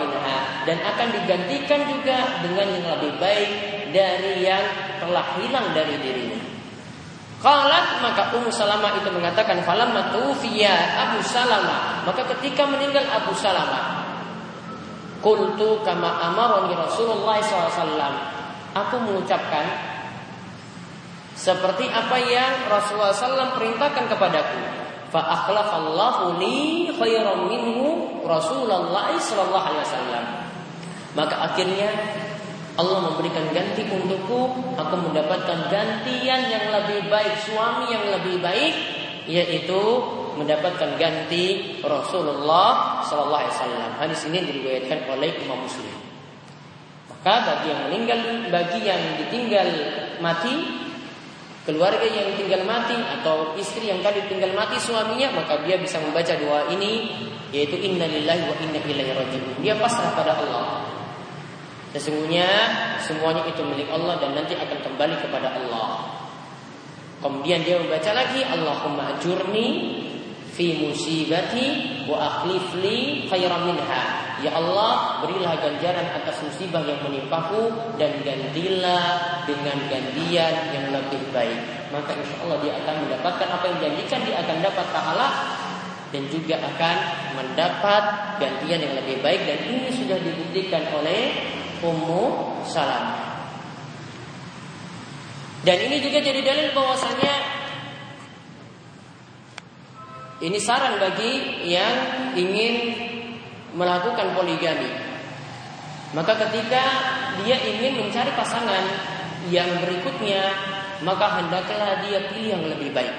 dan 0.67 0.79
akan 0.83 1.09
digantikan 1.15 1.85
juga 1.85 2.43
dengan 2.43 2.67
yang 2.75 2.87
lebih 2.99 3.13
baik 3.21 3.51
dari 3.93 4.43
yang 4.43 4.65
telah 4.99 5.27
hilang 5.39 5.71
dari 5.77 6.01
dirinya. 6.01 6.41
Qalat 7.43 7.99
maka 8.01 8.35
Ummu 8.39 8.51
Salamah 8.55 8.99
itu 9.03 9.11
mengatakan 9.11 9.61
falamma 9.67 10.15
Abu 10.15 11.19
Salamah. 11.23 12.07
Maka 12.07 12.23
ketika 12.35 12.67
meninggal 12.67 13.05
Abu 13.11 13.35
Salamah 13.35 14.03
qultu 15.23 15.79
kama 15.87 16.19
amarani 16.19 16.75
Rasulullah 16.75 17.39
SAW 17.39 18.15
aku 18.75 18.97
mengucapkan 19.07 19.92
seperti 21.43 21.91
apa 21.91 22.23
yang 22.23 22.71
Rasulullah 22.71 23.11
SAW 23.11 23.59
perintahkan 23.59 24.07
kepadaku. 24.07 24.63
Li 26.39 26.89
Rasulullah 28.23 28.81
sallallahu 29.19 29.67
alaihi 29.67 29.83
wasallam. 29.83 30.25
Maka 31.19 31.35
akhirnya 31.51 31.91
Allah 32.79 33.05
memberikan 33.05 33.45
ganti 33.53 33.85
untukku, 33.85 34.41
aku 34.79 34.95
mendapatkan 34.97 35.69
gantian 35.69 36.41
yang 36.49 36.73
lebih 36.73 37.11
baik, 37.11 37.37
suami 37.45 37.93
yang 37.93 38.07
lebih 38.09 38.41
baik, 38.41 38.75
yaitu 39.29 39.83
mendapatkan 40.41 40.97
ganti 40.97 41.77
Rasulullah 41.85 43.05
Sallallahu 43.05 43.43
Alaihi 43.45 43.53
Wasallam. 43.61 43.91
Hadis 44.01 44.21
ini 44.33 44.39
diriwayatkan 44.49 45.05
oleh 45.13 45.37
Imam 45.45 45.61
Muslim. 45.61 45.93
Maka 47.13 47.35
bagi 47.45 47.67
yang 47.69 47.81
meninggal, 47.93 48.21
bagi 48.49 48.81
yang 48.81 49.21
ditinggal 49.21 49.69
mati, 50.25 50.55
keluarga 51.63 52.03
yang 52.03 52.35
tinggal 52.35 52.67
mati 52.67 52.99
atau 52.99 53.55
istri 53.55 53.87
yang 53.91 54.03
tadi 54.03 54.27
tinggal 54.27 54.51
mati 54.55 54.79
suaminya, 54.83 55.31
maka 55.35 55.63
dia 55.63 55.79
bisa 55.79 56.03
membaca 56.03 56.35
doa 56.35 56.67
ini, 56.75 57.15
yaitu 57.55 57.79
Innalillahi 57.79 58.43
wa 58.49 58.55
Inna 58.59 58.81
Ilaihi 58.83 59.13
Rajiun. 59.15 59.63
Dia 59.63 59.79
pasrah 59.79 60.11
pada 60.17 60.35
Allah. 60.43 60.83
Sesungguhnya 61.93 62.49
semuanya 63.05 63.45
itu 63.45 63.61
milik 63.61 63.93
Allah 63.93 64.17
dan 64.17 64.33
nanti 64.33 64.57
akan 64.57 64.81
kembali 64.81 65.17
kepada 65.21 65.61
Allah. 65.61 66.09
Kemudian 67.21 67.63
dia 67.63 67.79
membaca 67.79 68.11
lagi 68.17 68.43
Allahumma 68.43 69.15
ajurni 69.15 70.01
fi 70.57 70.83
musibati 70.83 71.67
wa 72.09 72.17
akhlif 72.19 72.75
li 72.81 73.29
khairan 73.29 73.69
minha. 73.69 74.32
Ya 74.43 74.59
Allah, 74.59 75.23
berilah 75.23 75.55
ganjaran 75.55 76.19
atas 76.19 76.43
musibah 76.43 76.83
yang 76.83 76.99
menimpaku 77.07 77.95
dan 77.95 78.11
gantilah 78.27 79.39
dengan 79.47 79.79
gantian 79.87 80.55
yang 80.75 80.91
lebih 80.91 81.23
baik. 81.31 81.63
Maka 81.95 82.19
insya 82.19 82.43
Allah 82.43 82.59
dia 82.59 82.75
akan 82.83 83.07
mendapatkan 83.07 83.49
apa 83.49 83.65
yang 83.71 83.79
janjikan, 83.79 84.21
dia 84.27 84.43
akan 84.43 84.57
dapat 84.59 84.87
pahala 84.91 85.29
dan 86.11 86.27
juga 86.27 86.59
akan 86.59 86.97
mendapat 87.39 88.05
gantian 88.43 88.83
yang 88.83 88.95
lebih 88.99 89.23
baik 89.23 89.47
dan 89.47 89.59
ini 89.63 89.95
sudah 89.95 90.19
dibuktikan 90.19 90.91
oleh 90.91 91.39
Ummu 91.79 92.25
Salamah. 92.67 93.47
Dan 95.63 95.79
ini 95.87 96.03
juga 96.03 96.19
jadi 96.19 96.43
dalil 96.43 96.75
bahwasanya 96.75 97.35
ini 100.43 100.59
saran 100.59 100.99
bagi 100.99 101.63
yang 101.71 101.95
ingin 102.35 102.75
melakukan 103.73 104.37
poligami. 104.37 104.91
Maka 106.13 106.37
ketika 106.49 106.83
dia 107.41 107.57
ingin 107.57 108.05
mencari 108.05 108.29
pasangan 108.37 108.85
yang 109.49 109.69
berikutnya, 109.81 110.53
maka 111.03 111.41
hendaklah 111.41 112.05
dia 112.05 112.29
pilih 112.29 112.49
yang 112.53 112.65
lebih 112.69 112.93
baik. 112.93 113.17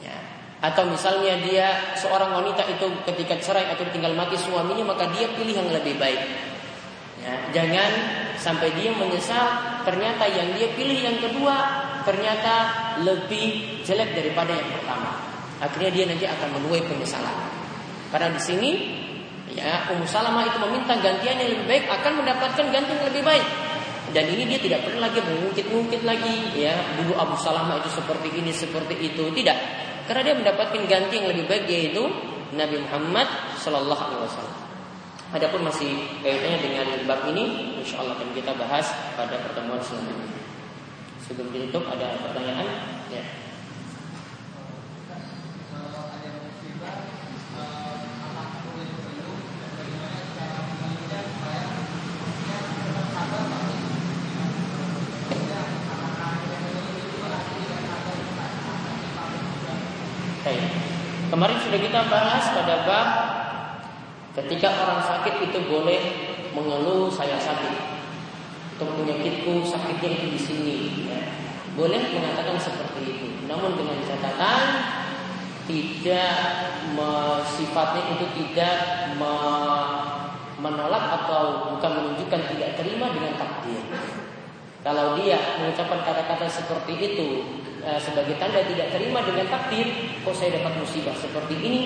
Ya. 0.00 0.16
Atau 0.62 0.86
misalnya 0.88 1.42
dia 1.42 1.98
seorang 1.98 2.30
wanita 2.30 2.62
itu 2.70 2.86
ketika 3.04 3.36
cerai 3.42 3.66
atau 3.74 3.84
tinggal 3.90 4.14
mati 4.14 4.38
suaminya, 4.38 4.94
maka 4.94 5.10
dia 5.12 5.26
pilih 5.34 5.54
yang 5.54 5.68
lebih 5.68 5.98
baik. 5.98 6.22
Ya, 7.24 7.34
jangan 7.56 7.90
sampai 8.36 8.70
dia 8.76 8.92
menyesal 8.92 9.80
ternyata 9.82 10.28
yang 10.28 10.52
dia 10.54 10.68
pilih 10.76 10.98
yang 10.98 11.16
kedua 11.24 11.56
ternyata 12.04 12.54
lebih 13.00 13.80
jelek 13.82 14.12
daripada 14.12 14.52
yang 14.52 14.70
pertama. 14.76 15.10
Akhirnya 15.58 15.90
dia 15.90 16.04
nanti 16.04 16.26
akan 16.28 16.48
menuai 16.60 16.84
penyesalan. 16.84 17.36
Karena 18.12 18.28
di 18.30 18.40
sini 18.42 18.70
ya 19.54 19.88
Ummu 19.94 20.04
Salamah 20.04 20.44
itu 20.50 20.58
meminta 20.58 20.98
gantian 20.98 21.38
yang 21.38 21.50
lebih 21.54 21.66
baik 21.70 21.84
akan 21.86 22.12
mendapatkan 22.20 22.64
ganti 22.68 22.90
yang 22.90 23.06
lebih 23.08 23.22
baik. 23.22 23.46
Dan 24.14 24.30
ini 24.30 24.46
dia 24.46 24.60
tidak 24.62 24.86
perlu 24.86 25.02
lagi 25.02 25.18
mengungkit-ungkit 25.22 26.02
lagi 26.06 26.54
ya 26.54 26.74
dulu 27.00 27.18
Abu 27.18 27.34
Salamah 27.40 27.82
itu 27.82 27.90
seperti 27.90 28.28
ini 28.34 28.52
seperti 28.54 28.94
itu 29.00 29.30
tidak. 29.34 29.58
Karena 30.04 30.20
dia 30.20 30.34
mendapatkan 30.36 30.82
ganti 30.84 31.14
yang 31.16 31.32
lebih 31.32 31.48
baik 31.48 31.64
yaitu 31.66 32.04
Nabi 32.54 32.78
Muhammad 32.82 33.26
Shallallahu 33.58 34.02
Alaihi 34.04 34.22
Wasallam. 34.28 34.58
Adapun 35.34 35.66
masih 35.66 35.90
kaitannya 36.22 36.62
dengan 36.62 36.86
bab 37.10 37.26
ini, 37.34 37.74
insya 37.82 37.98
Allah 37.98 38.14
akan 38.14 38.30
kita 38.38 38.54
bahas 38.54 38.86
pada 39.18 39.34
pertemuan 39.42 39.82
selanjutnya. 39.82 40.30
Sebelum 41.26 41.50
ditutup 41.50 41.90
ada 41.90 42.14
pertanyaan? 42.22 42.68
Ya. 43.10 43.24
Kemarin 61.34 61.58
sudah 61.58 61.82
kita 61.82 62.00
bahas 62.06 62.46
pada 62.54 62.86
bab 62.86 63.08
Ketika 64.38 64.70
orang 64.70 65.02
sakit 65.02 65.50
itu 65.50 65.66
boleh 65.66 65.98
mengeluh 66.54 67.10
saya 67.10 67.34
sakit. 67.34 67.74
Untuk 68.78 69.02
penyakitku 69.02 69.66
sakitnya 69.66 70.14
itu 70.14 70.26
di 70.30 70.38
sini. 70.38 70.76
Ya. 71.10 71.18
Boleh 71.74 71.98
mengatakan 72.14 72.54
seperti 72.54 73.18
itu. 73.18 73.26
Namun 73.50 73.74
dengan 73.74 73.98
catatan 74.06 74.62
tidak 75.66 76.38
sifatnya 77.50 78.14
itu 78.14 78.26
tidak 78.38 78.78
me, 79.18 79.34
menolak 80.62 81.18
atau 81.18 81.74
bukan 81.74 81.92
menunjukkan 81.98 82.42
tidak 82.54 82.78
terima 82.78 83.10
dengan 83.10 83.34
takdir. 83.38 83.82
Kalau 84.84 85.16
dia 85.16 85.40
mengucapkan 85.58 86.04
kata-kata 86.04 86.44
seperti 86.46 86.92
itu 87.00 87.28
eh, 87.80 87.96
sebagai 87.96 88.36
tanda 88.36 88.60
tidak 88.68 88.92
terima 88.92 89.24
dengan 89.24 89.48
takdir, 89.48 89.88
kok 90.20 90.36
saya 90.36 90.60
dapat 90.60 90.76
musibah 90.76 91.16
seperti 91.16 91.56
ini, 91.56 91.82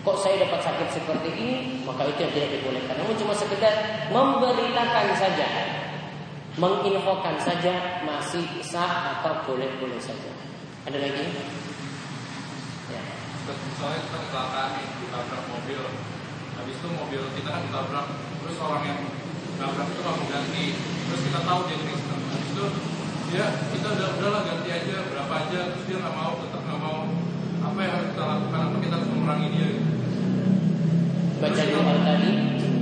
Kok 0.00 0.16
saya 0.16 0.48
dapat 0.48 0.64
sakit 0.64 0.88
seperti 0.96 1.28
ini? 1.36 1.56
Maka 1.84 2.08
itu 2.08 2.24
yang 2.24 2.32
tidak 2.32 2.50
dibolehkan. 2.56 2.96
Namun 3.04 3.20
cuma 3.20 3.36
sekedar 3.36 4.08
memberitakan 4.08 5.12
saja, 5.12 5.48
menginfokan 6.56 7.36
saja 7.36 8.00
masih 8.08 8.48
sah 8.64 9.20
atau 9.20 9.44
boleh-boleh 9.44 10.00
saja. 10.00 10.32
Ada 10.88 11.04
lagi? 11.04 11.24
Ya. 12.88 13.02
Soalnya 13.76 14.00
kita 14.08 14.18
kecelakaan 14.24 14.70
ditabrak 15.04 15.42
mobil. 15.52 15.80
Habis 16.56 16.74
itu 16.80 16.88
mobil 16.96 17.22
kita 17.36 17.48
kan 17.52 17.62
ditabrak, 17.68 18.06
terus 18.40 18.56
orang 18.56 18.82
yang 18.88 19.00
nabrak 19.60 19.84
itu 19.92 20.00
mau 20.00 20.16
ganti. 20.32 20.64
Terus 20.80 21.20
kita 21.28 21.40
tahu 21.44 21.60
dia 21.68 21.76
Habis 21.76 21.99
dia 23.30 23.46
kita 23.70 23.88
udah 23.94 24.08
udahlah 24.18 24.42
ganti 24.42 24.68
aja 24.74 25.06
berapa 25.06 25.34
aja, 25.46 25.60
terus 25.70 25.84
dia 25.86 25.98
nggak 26.02 26.16
mau, 26.18 26.32
tetap 26.42 26.60
nggak 26.66 26.80
mau. 26.82 27.00
Apa 27.60 27.78
yang 27.78 27.92
harus 27.94 28.08
kita 28.10 28.24
lakukan? 28.26 28.60
Apa 28.60 28.76
kita 28.82 28.94
harus 28.98 29.10
memerangi 29.14 29.48
dia? 29.54 29.68
Baca 31.40 31.62
doa 31.72 31.94
tadi 32.04 32.30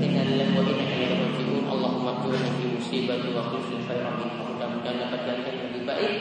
dengan 0.03 0.27
lembu 0.35 0.61
ini 0.67 0.85
yang 1.07 1.31
Allahumma 1.69 2.19
qulna 2.25 2.49
fi 2.59 2.65
musibati 2.75 3.29
wa 3.31 3.43
khulfi 3.55 3.79
khairan 3.87 4.19
minha 4.19 4.43
mudah-mudahan 4.43 4.97
dapat 4.99 5.21
ganti 5.29 5.49
yang 5.53 5.63
lebih 5.71 5.83
baik. 5.87 6.15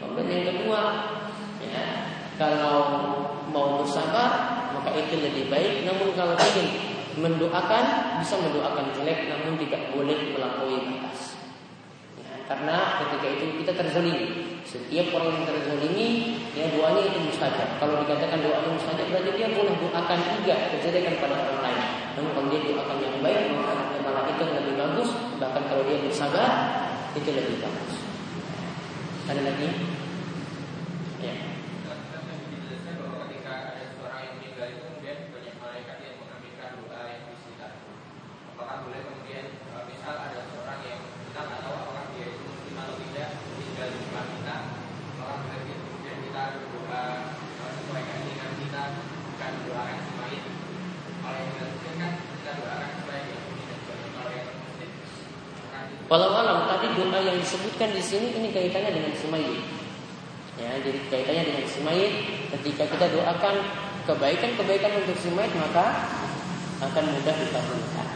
Kemudian 0.00 0.28
yang 0.30 0.46
kedua 0.56 0.80
ya 1.60 1.84
kalau 2.40 2.80
mau 3.52 3.82
bersabar 3.82 4.30
maka 4.72 4.90
itu 4.96 5.20
lebih 5.20 5.52
baik. 5.52 5.84
Namun 5.84 6.16
kalau 6.16 6.32
ingin 6.38 6.68
mendoakan 7.20 7.84
bisa 8.24 8.40
mendoakan 8.40 8.88
jelek 8.96 9.28
namun 9.28 9.60
tidak 9.60 9.92
boleh 9.92 10.16
melampaui 10.32 10.80
batas 10.88 11.41
karena 12.52 13.00
ketika 13.00 13.26
itu 13.32 13.64
kita 13.64 13.72
terzolimi. 13.72 14.60
Setiap 14.68 15.08
orang 15.16 15.40
yang 15.40 15.44
terzolimi, 15.48 16.36
ya 16.52 16.68
doanya 16.68 17.00
itu 17.08 17.18
mustajab. 17.24 17.80
Kalau 17.80 18.04
dikatakan 18.04 18.44
doanya 18.44 18.76
mustajab, 18.76 19.08
berarti 19.08 19.30
dia 19.40 19.48
boleh 19.56 19.72
doakan 19.80 20.18
juga 20.20 20.54
kejadian 20.76 21.16
pada 21.16 21.32
orang 21.32 21.60
lain. 21.64 21.80
Namun 22.12 22.30
kalau 22.36 22.46
dia 22.52 22.60
doakan 22.68 22.96
yang 23.00 23.16
baik, 23.24 23.40
maka 23.56 23.72
malah 24.04 24.28
itu 24.28 24.44
lebih 24.44 24.74
bagus. 24.76 25.08
Bahkan 25.40 25.62
kalau 25.64 25.82
dia 25.88 25.96
bersabar, 26.04 26.50
itu 27.16 27.30
lebih 27.32 27.56
bagus. 27.64 27.92
Ada 29.32 29.40
lagi? 29.48 29.68
Ya. 31.24 31.34
Apakah 38.52 38.76
boleh 38.84 39.00
kemudian 39.08 39.46
misal 39.88 40.14
ada 40.20 40.40
seorang 40.52 40.80
yang 40.84 41.00
kita 41.00 41.40
nggak 41.40 41.60
tahu 41.64 41.82
Walau 56.12 56.28
alam 56.36 56.68
tadi 56.68 56.92
doa 56.92 57.24
yang 57.24 57.40
disebutkan 57.40 57.88
di 57.88 58.04
sini 58.04 58.36
ini 58.36 58.52
kaitannya 58.52 59.00
dengan 59.00 59.16
semayit. 59.16 59.64
Ya, 60.60 60.76
jadi 60.84 61.00
kaitannya 61.08 61.44
dengan 61.48 61.64
semayit. 61.64 62.12
Ketika 62.52 62.84
kita 62.84 63.16
doakan 63.16 63.56
kebaikan-kebaikan 64.04 64.92
untuk 64.92 65.16
semayit 65.16 65.56
maka 65.56 66.12
akan 66.84 67.16
mudah 67.16 67.32
dikabulkan. 67.32 68.08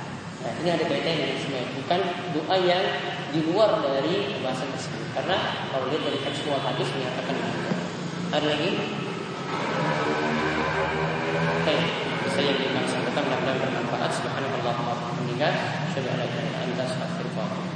Nah, 0.45 0.53
ini 0.61 0.69
ada 0.77 0.85
kaitannya 0.85 1.25
dengan 1.25 1.41
semayit. 1.41 1.71
Bukan 1.73 2.01
doa 2.37 2.57
yang 2.61 2.85
di 3.33 3.41
luar 3.49 3.81
dari 3.81 4.45
bahasa 4.45 4.69
tersebut. 4.77 5.17
Karena 5.17 5.65
kalau 5.73 5.89
lihat 5.89 6.05
dari 6.05 6.21
tekstual 6.21 6.61
hadis 6.61 6.93
menyatakan 6.93 7.33
itu. 7.33 7.61
Ada 8.29 8.45
lagi? 8.45 8.71
Oke, 11.65 11.75
saya 12.29 12.53
yang 12.61 12.85
sampaikan 12.93 13.25
mudah-mudahan 13.25 13.57
bermanfaat. 13.57 14.11
Subhanallah 14.21 14.77
wa 14.85 14.93
bihamdika, 15.01 15.49
asyhadu 15.89 16.13
an 16.13 16.21
la 16.21 16.29
ilaha 16.29 17.76